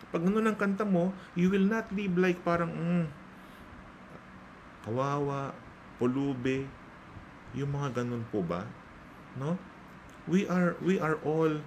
Pag 0.08 0.24
ganun 0.24 0.48
ang 0.48 0.56
kanta 0.56 0.88
mo, 0.88 1.12
you 1.36 1.52
will 1.52 1.64
not 1.68 1.90
live 1.92 2.16
like 2.16 2.40
parang, 2.40 2.72
mm, 2.72 3.04
kawawa, 4.88 5.52
pulube, 6.00 6.64
yung 7.52 7.70
mga 7.76 8.00
ganun 8.00 8.24
po 8.32 8.40
ba? 8.40 8.64
No? 9.36 9.60
We 10.28 10.44
are 10.46 10.76
we 10.84 11.00
are 11.00 11.16
all 11.24 11.64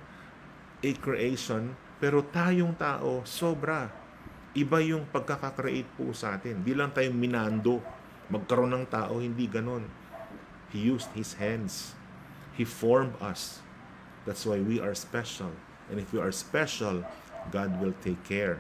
a 0.82 0.92
creation 1.02 1.74
pero 1.98 2.22
tayong 2.26 2.78
tao 2.78 3.26
sobra 3.26 3.90
iba 4.52 4.84
yung 4.84 5.08
pagkaka-create 5.08 5.88
po 5.96 6.12
sa 6.12 6.36
atin. 6.36 6.60
Di 6.60 6.76
lang 6.76 6.92
tayo 6.92 7.08
minando 7.16 7.80
magkaroon 8.28 8.76
ng 8.76 8.86
tao, 8.88 9.20
hindi 9.20 9.48
ganon. 9.48 9.88
He 10.72 10.80
used 10.84 11.12
His 11.16 11.40
hands. 11.40 11.96
He 12.56 12.68
formed 12.68 13.16
us. 13.24 13.64
That's 14.28 14.44
why 14.44 14.60
we 14.60 14.80
are 14.80 14.96
special. 14.96 15.52
And 15.88 16.00
if 16.00 16.12
we 16.12 16.20
are 16.20 16.32
special, 16.32 17.04
God 17.52 17.80
will 17.80 17.96
take 18.04 18.24
care 18.24 18.60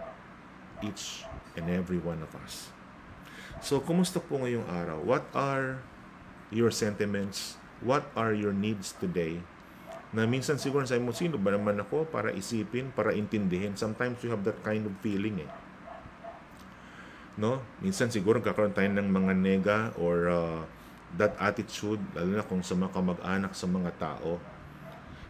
each 0.79 1.23
and 1.55 1.67
every 1.67 1.99
one 1.99 2.23
of 2.23 2.31
us. 2.39 2.71
So, 3.59 3.83
kumusta 3.83 4.23
po 4.23 4.41
ngayong 4.41 4.67
araw? 4.67 5.03
What 5.03 5.27
are 5.35 5.83
your 6.49 6.71
sentiments? 6.71 7.59
What 7.83 8.07
are 8.15 8.31
your 8.31 8.55
needs 8.55 8.95
today? 8.95 9.43
Na 10.11 10.27
minsan 10.27 10.59
siguro 10.59 10.83
sa 10.83 10.99
mo, 10.99 11.15
sino 11.15 11.39
ba 11.39 11.55
naman 11.55 11.79
ako 11.79 12.03
para 12.11 12.35
isipin, 12.35 12.91
para 12.91 13.15
intindihin? 13.15 13.79
Sometimes 13.79 14.19
you 14.23 14.31
have 14.31 14.43
that 14.43 14.59
kind 14.59 14.83
of 14.83 14.93
feeling 14.99 15.47
eh. 15.47 15.51
No? 17.39 17.63
Minsan 17.79 18.11
siguro 18.11 18.43
kakaroon 18.43 18.75
tayo 18.75 18.91
ng 18.91 19.07
mga 19.07 19.33
nega 19.39 19.79
or 19.95 20.27
uh, 20.27 20.61
that 21.15 21.31
attitude, 21.39 22.03
lalo 22.11 22.39
na 22.39 22.43
kung 22.43 22.59
sa 22.59 22.75
mga 22.75 22.91
kamag-anak 22.91 23.55
sa 23.55 23.67
mga 23.71 23.91
tao. 23.95 24.35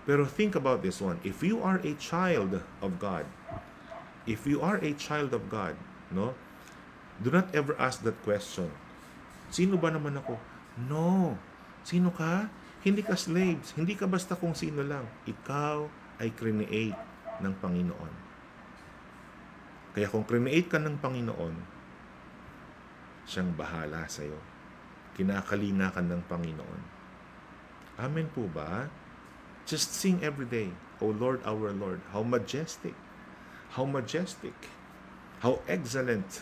Pero 0.09 0.25
think 0.25 0.57
about 0.57 0.81
this 0.81 0.97
one. 0.97 1.21
If 1.21 1.45
you 1.45 1.61
are 1.61 1.77
a 1.85 1.93
child 2.01 2.65
of 2.81 2.97
God, 2.97 3.29
if 4.25 4.49
you 4.49 4.65
are 4.65 4.81
a 4.81 4.97
child 4.97 5.37
of 5.37 5.45
God, 5.49 5.77
no? 6.09 6.33
Do 7.21 7.29
not 7.29 7.53
ever 7.53 7.77
ask 7.77 8.01
that 8.01 8.17
question. 8.25 8.73
Sino 9.53 9.77
ba 9.77 9.93
naman 9.93 10.17
ako? 10.17 10.41
No. 10.89 11.37
Sino 11.85 12.09
ka? 12.09 12.49
Hindi 12.81 13.05
ka 13.05 13.13
slaves. 13.13 13.77
Hindi 13.77 13.93
ka 13.93 14.09
basta 14.09 14.33
kung 14.33 14.57
sino 14.57 14.81
lang. 14.81 15.05
Ikaw 15.29 15.85
ay 16.17 16.33
create 16.33 16.97
ng 17.41 17.53
Panginoon. 17.61 18.13
Kaya 19.93 20.07
kung 20.09 20.25
create 20.25 20.65
ka 20.65 20.81
ng 20.81 20.97
Panginoon, 20.97 21.55
siyang 23.29 23.53
bahala 23.53 24.09
sa 24.09 24.25
iyo. 24.25 24.39
Kinakalinga 25.13 25.93
ka 25.93 26.01
ng 26.01 26.25
Panginoon. 26.25 26.81
Amen 28.01 28.25
po 28.33 28.49
ba? 28.49 28.89
Just 29.69 29.93
sing 29.93 30.17
every 30.25 30.49
day, 30.49 30.73
O 31.03 31.13
Lord, 31.13 31.45
our 31.45 31.69
Lord, 31.69 32.01
how 32.09 32.25
majestic, 32.25 32.97
how 33.77 33.85
majestic, 33.85 34.55
how 35.45 35.61
excellent 35.69 36.41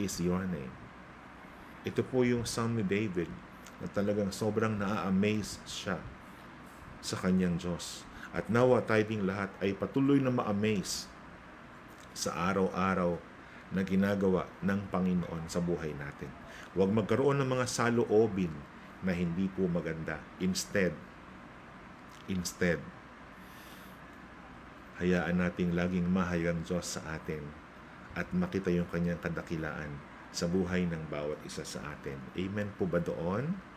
is 0.00 0.16
your 0.16 0.48
name. 0.48 0.72
Ito 1.84 2.00
po 2.06 2.24
yung 2.24 2.48
Psalm 2.48 2.78
ni 2.78 2.86
David 2.86 3.28
na 3.82 3.90
talagang 3.90 4.30
sobrang 4.30 4.78
naa-amaze 4.78 5.58
siya 5.66 5.98
sa 7.02 7.18
kanyang 7.18 7.58
Diyos. 7.58 8.06
At 8.30 8.46
nawa 8.48 8.80
tayong 8.86 9.26
lahat 9.26 9.50
ay 9.58 9.74
patuloy 9.74 10.22
na 10.22 10.30
ma-amaze 10.30 11.10
sa 12.14 12.32
araw-araw 12.54 13.18
na 13.74 13.82
ginagawa 13.82 14.46
ng 14.62 14.88
Panginoon 14.88 15.50
sa 15.50 15.58
buhay 15.58 15.92
natin. 15.98 16.30
Huwag 16.72 16.94
magkaroon 16.94 17.42
ng 17.42 17.48
mga 17.58 17.66
saloobin 17.68 18.52
na 19.02 19.12
hindi 19.12 19.50
po 19.50 19.66
maganda. 19.66 20.22
Instead, 20.38 20.94
instead, 22.30 22.78
hayaan 25.02 25.42
nating 25.42 25.74
laging 25.74 26.06
mahayang 26.06 26.62
Diyos 26.62 26.96
sa 26.96 27.18
atin 27.18 27.42
at 28.14 28.30
makita 28.30 28.70
yung 28.70 28.86
kanyang 28.92 29.18
kadakilaan 29.18 29.98
sa 30.32 30.48
buhay 30.48 30.88
ng 30.88 31.12
bawat 31.12 31.40
isa 31.44 31.64
sa 31.64 31.82
atin. 31.92 32.16
Amen 32.38 32.72
po 32.76 32.88
ba 32.88 33.00
doon? 33.00 33.71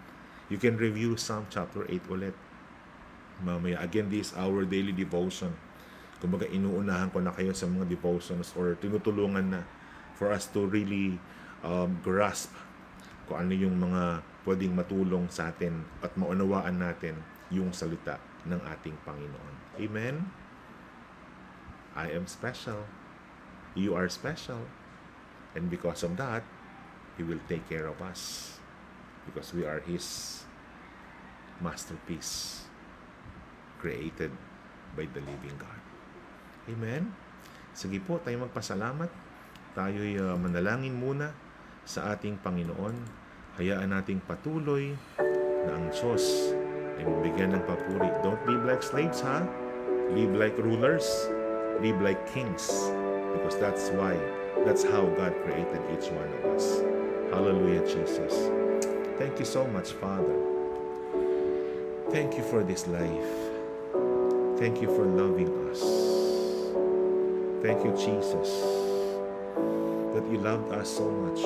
You 0.45 0.61
can 0.61 0.77
review 0.77 1.17
Psalm 1.17 1.49
chapter 1.49 1.89
8 1.89 2.05
ulit. 2.13 2.37
Mamaya, 3.41 3.81
again, 3.81 4.13
this 4.13 4.29
is 4.29 4.37
our 4.37 4.61
daily 4.61 4.93
devotion. 4.93 5.57
Kumbaga, 6.21 6.45
inuunahan 6.45 7.09
ko 7.09 7.19
na 7.19 7.33
kayo 7.33 7.51
sa 7.51 7.65
mga 7.65 7.89
devotions 7.89 8.53
or 8.53 8.77
tinutulungan 8.77 9.57
na 9.57 9.61
for 10.13 10.29
us 10.29 10.45
to 10.53 10.69
really 10.69 11.17
um, 11.65 11.97
grasp 12.05 12.53
kung 13.25 13.41
ano 13.41 13.53
yung 13.57 13.75
mga 13.81 14.21
pwedeng 14.45 14.77
matulong 14.77 15.25
sa 15.33 15.49
atin 15.49 15.81
at 16.05 16.13
maunawaan 16.13 16.77
natin 16.77 17.17
yung 17.49 17.73
salita 17.73 18.21
ng 18.45 18.61
ating 18.69 18.95
Panginoon. 19.01 19.81
Amen? 19.81 20.29
I 21.97 22.13
am 22.13 22.29
special. 22.29 22.85
You 23.73 23.97
are 23.97 24.07
special. 24.07 24.69
And 25.57 25.73
because 25.73 26.05
of 26.05 26.21
that, 26.21 26.45
He 27.17 27.25
will 27.25 27.41
take 27.49 27.65
care 27.65 27.89
of 27.89 27.97
us. 28.05 28.55
Because 29.25 29.53
we 29.53 29.65
are 29.65 29.81
His 29.83 30.41
masterpiece 31.59 32.65
created 33.79 34.31
by 34.95 35.05
the 35.11 35.21
living 35.21 35.55
God. 35.59 35.81
Amen? 36.71 37.13
Sige 37.75 37.99
po, 37.99 38.17
tayo 38.23 38.47
magpasalamat. 38.47 39.11
Tayo'y 39.75 40.15
uh, 40.17 40.39
manalangin 40.39 40.95
muna 40.95 41.35
sa 41.83 42.15
ating 42.15 42.39
Panginoon. 42.39 42.95
Hayaan 43.59 43.91
nating 43.91 44.23
patuloy 44.23 44.95
na 45.67 45.71
ang 45.75 45.91
Diyos 45.91 46.55
ay 46.95 47.03
mabigyan 47.03 47.55
ng 47.55 47.63
papuri. 47.67 48.07
Don't 48.23 48.39
live 48.47 48.63
like 48.63 48.83
slaves, 48.83 49.19
ha? 49.19 49.43
Live 50.15 50.33
like 50.35 50.55
rulers. 50.59 51.27
Live 51.83 51.99
like 51.99 52.19
kings. 52.31 52.71
Because 53.35 53.59
that's 53.59 53.91
why, 53.99 54.15
that's 54.63 54.87
how 54.87 55.03
God 55.19 55.35
created 55.43 55.83
each 55.91 56.07
one 56.15 56.31
of 56.39 56.55
us. 56.55 56.79
Hallelujah, 57.35 57.83
Jesus. 57.83 58.64
Thank 59.15 59.39
you 59.39 59.45
so 59.47 59.63
much, 59.71 59.95
Father. 59.95 60.35
Thank 62.11 62.35
you 62.35 62.43
for 62.43 62.67
this 62.67 62.83
life. 62.91 63.31
Thank 64.59 64.83
you 64.83 64.91
for 64.91 65.07
loving 65.07 65.47
us. 65.71 65.79
Thank 67.63 67.87
you, 67.87 67.95
Jesus, 67.95 68.51
that 70.11 70.23
you 70.27 70.35
loved 70.43 70.67
us 70.75 70.91
so 70.91 71.07
much. 71.07 71.39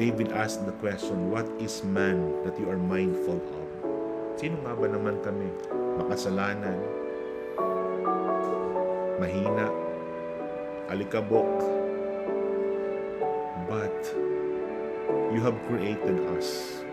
David 0.00 0.32
asked 0.32 0.64
the 0.64 0.72
question, 0.80 1.28
What 1.28 1.44
is 1.60 1.84
man 1.84 2.40
that 2.48 2.56
you 2.56 2.72
are 2.72 2.80
mindful 2.80 3.36
of? 3.36 3.68
Sino 4.40 4.56
nga 4.64 4.72
ba 4.72 4.88
naman 4.88 5.20
kami? 5.20 5.52
Makasalanan, 6.00 6.80
mahina, 9.20 9.68
alikabok, 10.88 11.81
you 15.32 15.40
have 15.40 15.56
created 15.64 16.20
us. 16.36 16.84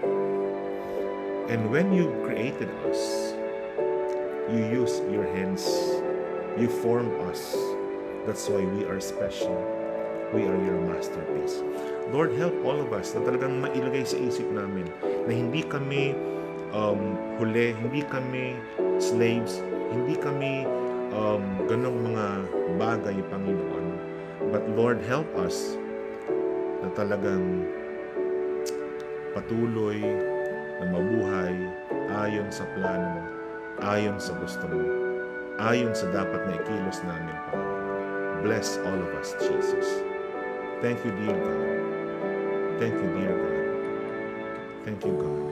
And 1.52 1.67
when 1.67 1.91
you 1.91 2.08
created 2.23 2.71
us, 2.88 3.36
you 4.47 4.63
use 4.71 5.04
your 5.12 5.28
hands. 5.36 5.67
You 6.56 6.71
formed 6.82 7.12
us. 7.28 7.52
That's 8.23 8.47
why 8.47 8.63
we 8.63 8.88
are 8.88 9.04
special. 9.04 9.60
We 10.32 10.47
are 10.47 10.56
your 10.56 10.80
masterpiece. 10.88 11.60
Lord, 12.15 12.32
help 12.39 12.56
all 12.63 12.80
of 12.80 12.95
us 12.95 13.12
na 13.12 13.28
talagang 13.28 13.60
mailagay 13.60 14.08
sa 14.08 14.15
isip 14.15 14.47
namin 14.47 14.88
na 15.28 15.32
hindi 15.36 15.65
kami 15.65 16.15
um, 16.71 17.17
huli, 17.41 17.75
hindi 17.75 18.06
kami 18.08 18.56
slaves, 19.02 19.60
hindi 19.91 20.15
kami 20.15 20.63
um, 21.12 21.43
ganong 21.67 22.13
mga 22.13 22.25
bagay, 22.78 23.17
Panginoon. 23.28 23.86
But 24.54 24.63
Lord, 24.78 25.04
help 25.04 25.28
us 25.36 25.75
na 26.86 26.93
talagang 26.95 27.67
patuloy 29.35 30.01
na 30.79 30.85
mabuhay 30.89 31.55
ayon 32.25 32.49
sa 32.49 32.65
plano 32.73 33.07
mo, 33.19 33.23
ayon 33.83 34.17
sa 34.17 34.33
gusto 34.39 34.65
mo, 34.65 34.81
ayon 35.59 35.93
sa 35.93 36.09
dapat 36.09 36.41
na 36.47 36.53
ikilos 36.57 36.99
namin, 37.05 37.37
Panginoon. 37.51 38.41
Bless 38.41 38.79
all 38.87 38.95
of 38.95 39.11
us, 39.19 39.35
Jesus. 39.43 40.01
Thank 40.79 41.03
you, 41.03 41.11
dear 41.19 41.35
God. 41.35 41.79
Thank 42.79 42.95
you, 42.95 43.09
dear 43.19 43.35
God. 43.35 43.59
Thank 44.87 44.99
you, 45.03 45.13
God. 45.19 45.43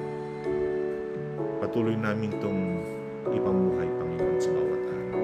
Patuloy 1.59 1.99
namin 1.99 2.31
itong 2.31 2.79
ipamuhay, 3.27 3.89
Panginoon, 3.99 4.39
sa 4.39 4.49
bawat 4.55 4.83
araw. 4.87 5.21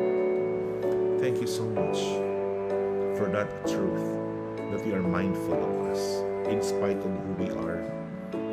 Thank 1.23 1.39
you 1.39 1.47
so 1.47 1.63
much 1.71 2.03
for 3.15 3.31
that 3.31 3.47
truth 3.63 4.03
that 4.75 4.83
you 4.83 4.91
are 4.99 5.05
mindful 5.05 5.55
of 5.55 5.73
us 5.87 6.19
in 6.51 6.59
spite 6.59 6.99
of 6.99 7.13
who 7.23 7.31
we 7.39 7.47
are, 7.55 7.79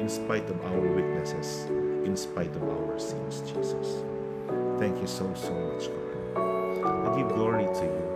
in 0.00 0.08
spite 0.08 0.48
of 0.48 0.64
our 0.64 0.80
weaknesses, 0.80 1.66
in 2.08 2.16
spite 2.16 2.54
of 2.56 2.62
our 2.62 2.98
sins, 2.98 3.42
Jesus. 3.44 4.02
Thank 4.78 4.98
you 4.98 5.06
so, 5.06 5.28
so 5.34 5.52
much, 5.52 5.88
God. 5.92 7.04
I 7.04 7.18
give 7.18 7.28
glory 7.28 7.66
to 7.68 7.84
you. 7.84 8.06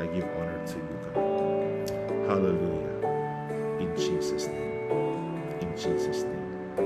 I 0.00 0.06
give 0.06 0.24
honor 0.24 0.66
to 0.66 0.76
you, 0.80 0.96
God. 1.04 2.24
Hallelujah. 2.26 2.96
In 3.84 3.94
Jesus' 3.94 4.46
name. 4.48 4.88
In 5.60 5.76
Jesus' 5.76 6.24
name. 6.24 6.80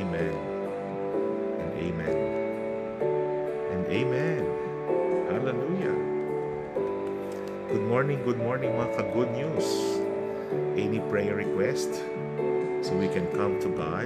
Amen. 0.00 0.34
And 1.60 1.72
amen. 1.76 2.16
And 3.68 3.86
amen. 3.92 4.42
Hallelujah. 5.28 5.96
Good 7.68 7.84
morning, 7.84 8.24
good 8.24 8.38
morning 8.38 8.72
mga 8.72 8.96
ka-good 8.96 9.30
news. 9.36 10.00
Any 10.72 11.00
prayer 11.12 11.36
request? 11.36 12.00
So 12.92 13.00
we 13.00 13.08
can 13.08 13.24
come 13.32 13.56
to 13.64 13.72
God 13.72 14.04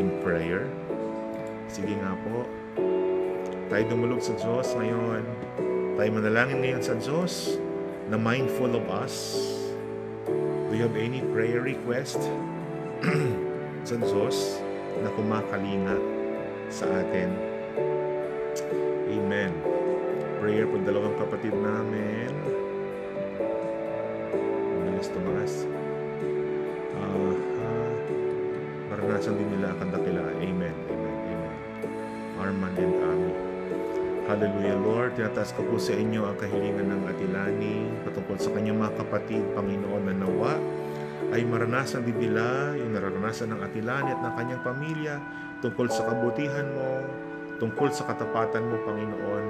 in 0.00 0.08
prayer. 0.24 0.64
Sige 1.68 2.00
nga 2.00 2.16
po. 2.24 2.48
Tayo 3.68 3.92
dumulog 3.92 4.24
sa 4.24 4.32
Diyos 4.40 4.72
ngayon. 4.72 5.20
Tayo 6.00 6.08
manalangin 6.16 6.64
ngayon 6.64 6.80
sa 6.80 6.96
Diyos 6.96 7.60
na 8.08 8.16
mindful 8.16 8.72
of 8.72 8.88
us. 8.88 9.36
Do 10.32 10.72
you 10.72 10.80
have 10.80 10.96
any 10.96 11.20
prayer 11.28 11.60
request 11.60 12.16
sa 13.88 14.00
Diyos 14.00 14.64
na 15.04 15.12
kumakalinga 15.12 16.00
sa 16.72 16.88
atin? 16.88 17.36
Amen. 19.12 19.52
Prayer 20.40 20.64
po 20.64 20.80
dalawang 20.88 21.20
kapatid 21.20 21.52
namin. 21.52 22.32
Bilis 24.88 25.12
tumaas. 25.12 25.67
Hallelujah, 34.38 34.78
Lord. 34.78 35.18
Tinataas 35.18 35.50
ko 35.50 35.66
po 35.66 35.82
sa 35.82 35.98
inyo 35.98 36.22
ang 36.22 36.38
kahilingan 36.38 36.94
ng 36.94 37.10
Atilani 37.10 37.90
patungkol 38.06 38.38
sa 38.38 38.54
kanyang 38.54 38.78
mga 38.78 38.94
kapatid, 39.02 39.42
Panginoon, 39.50 40.06
na 40.06 40.14
nawa 40.14 40.54
ay 41.34 41.42
maranasan 41.42 42.06
din 42.06 42.14
nila 42.22 42.70
yung 42.78 42.94
nararanasan 42.94 43.50
ng 43.50 43.66
Atilani 43.66 44.14
at 44.14 44.22
ng 44.22 44.34
kanyang 44.38 44.62
pamilya 44.62 45.18
tungkol 45.58 45.90
sa 45.90 46.06
kabutihan 46.06 46.70
mo, 46.70 47.02
tungkol 47.58 47.90
sa 47.90 48.06
katapatan 48.06 48.62
mo, 48.62 48.78
Panginoon. 48.86 49.44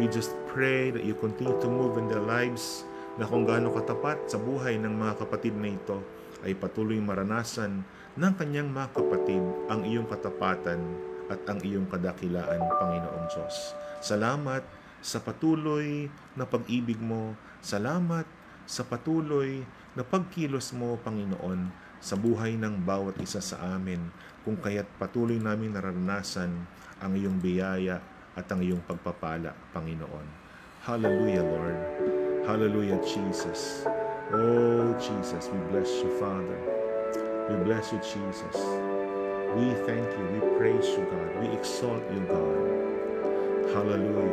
We 0.00 0.08
just 0.08 0.32
pray 0.48 0.88
that 0.96 1.04
you 1.04 1.12
continue 1.12 1.60
to 1.60 1.68
move 1.68 2.00
in 2.00 2.08
their 2.08 2.24
lives 2.24 2.88
na 3.20 3.28
kung 3.28 3.44
gaano 3.44 3.68
katapat 3.68 4.32
sa 4.32 4.40
buhay 4.40 4.80
ng 4.80 4.96
mga 4.96 5.28
kapatid 5.28 5.60
na 5.60 5.76
ito 5.76 6.00
ay 6.40 6.56
patuloy 6.56 6.96
maranasan 7.04 7.84
ng 8.16 8.32
kanyang 8.40 8.72
mga 8.72 8.96
kapatid 8.96 9.44
ang 9.68 9.84
iyong 9.84 10.08
katapatan 10.08 10.80
at 11.30 11.42
ang 11.46 11.60
iyong 11.62 11.86
kadakilaan, 11.86 12.62
Panginoong 12.80 13.26
Diyos. 13.30 13.76
Salamat 14.02 14.62
sa 15.02 15.18
patuloy 15.18 16.06
na 16.38 16.46
pag-ibig 16.46 16.98
mo. 16.98 17.34
Salamat 17.62 18.24
sa 18.66 18.86
patuloy 18.86 19.66
na 19.98 20.02
pagkilos 20.06 20.72
mo, 20.72 20.96
Panginoon, 21.02 21.68
sa 22.02 22.18
buhay 22.18 22.58
ng 22.58 22.82
bawat 22.82 23.18
isa 23.22 23.38
sa 23.38 23.78
amin, 23.78 24.00
kung 24.42 24.58
kaya't 24.58 24.88
patuloy 24.98 25.38
namin 25.38 25.74
naranasan 25.74 26.50
ang 26.98 27.12
iyong 27.14 27.38
biyaya 27.38 28.02
at 28.34 28.46
ang 28.50 28.58
iyong 28.62 28.82
pagpapala, 28.82 29.54
Panginoon. 29.70 30.26
Hallelujah, 30.82 31.46
Lord. 31.46 31.78
Hallelujah, 32.42 32.98
Jesus. 33.06 33.86
Oh, 34.34 34.90
Jesus, 34.98 35.46
we 35.46 35.58
bless 35.70 35.90
you, 36.02 36.10
Father. 36.18 36.58
We 37.46 37.54
bless 37.62 37.94
you, 37.94 38.00
Jesus. 38.02 38.91
We 39.54 39.74
thank 39.86 40.10
you. 40.18 40.24
We 40.32 40.58
praise 40.58 40.86
you, 40.88 41.04
God. 41.10 41.40
We 41.42 41.48
exalt 41.56 42.02
you, 42.12 42.20
God. 42.20 42.94
Hallelujah. 43.74 44.30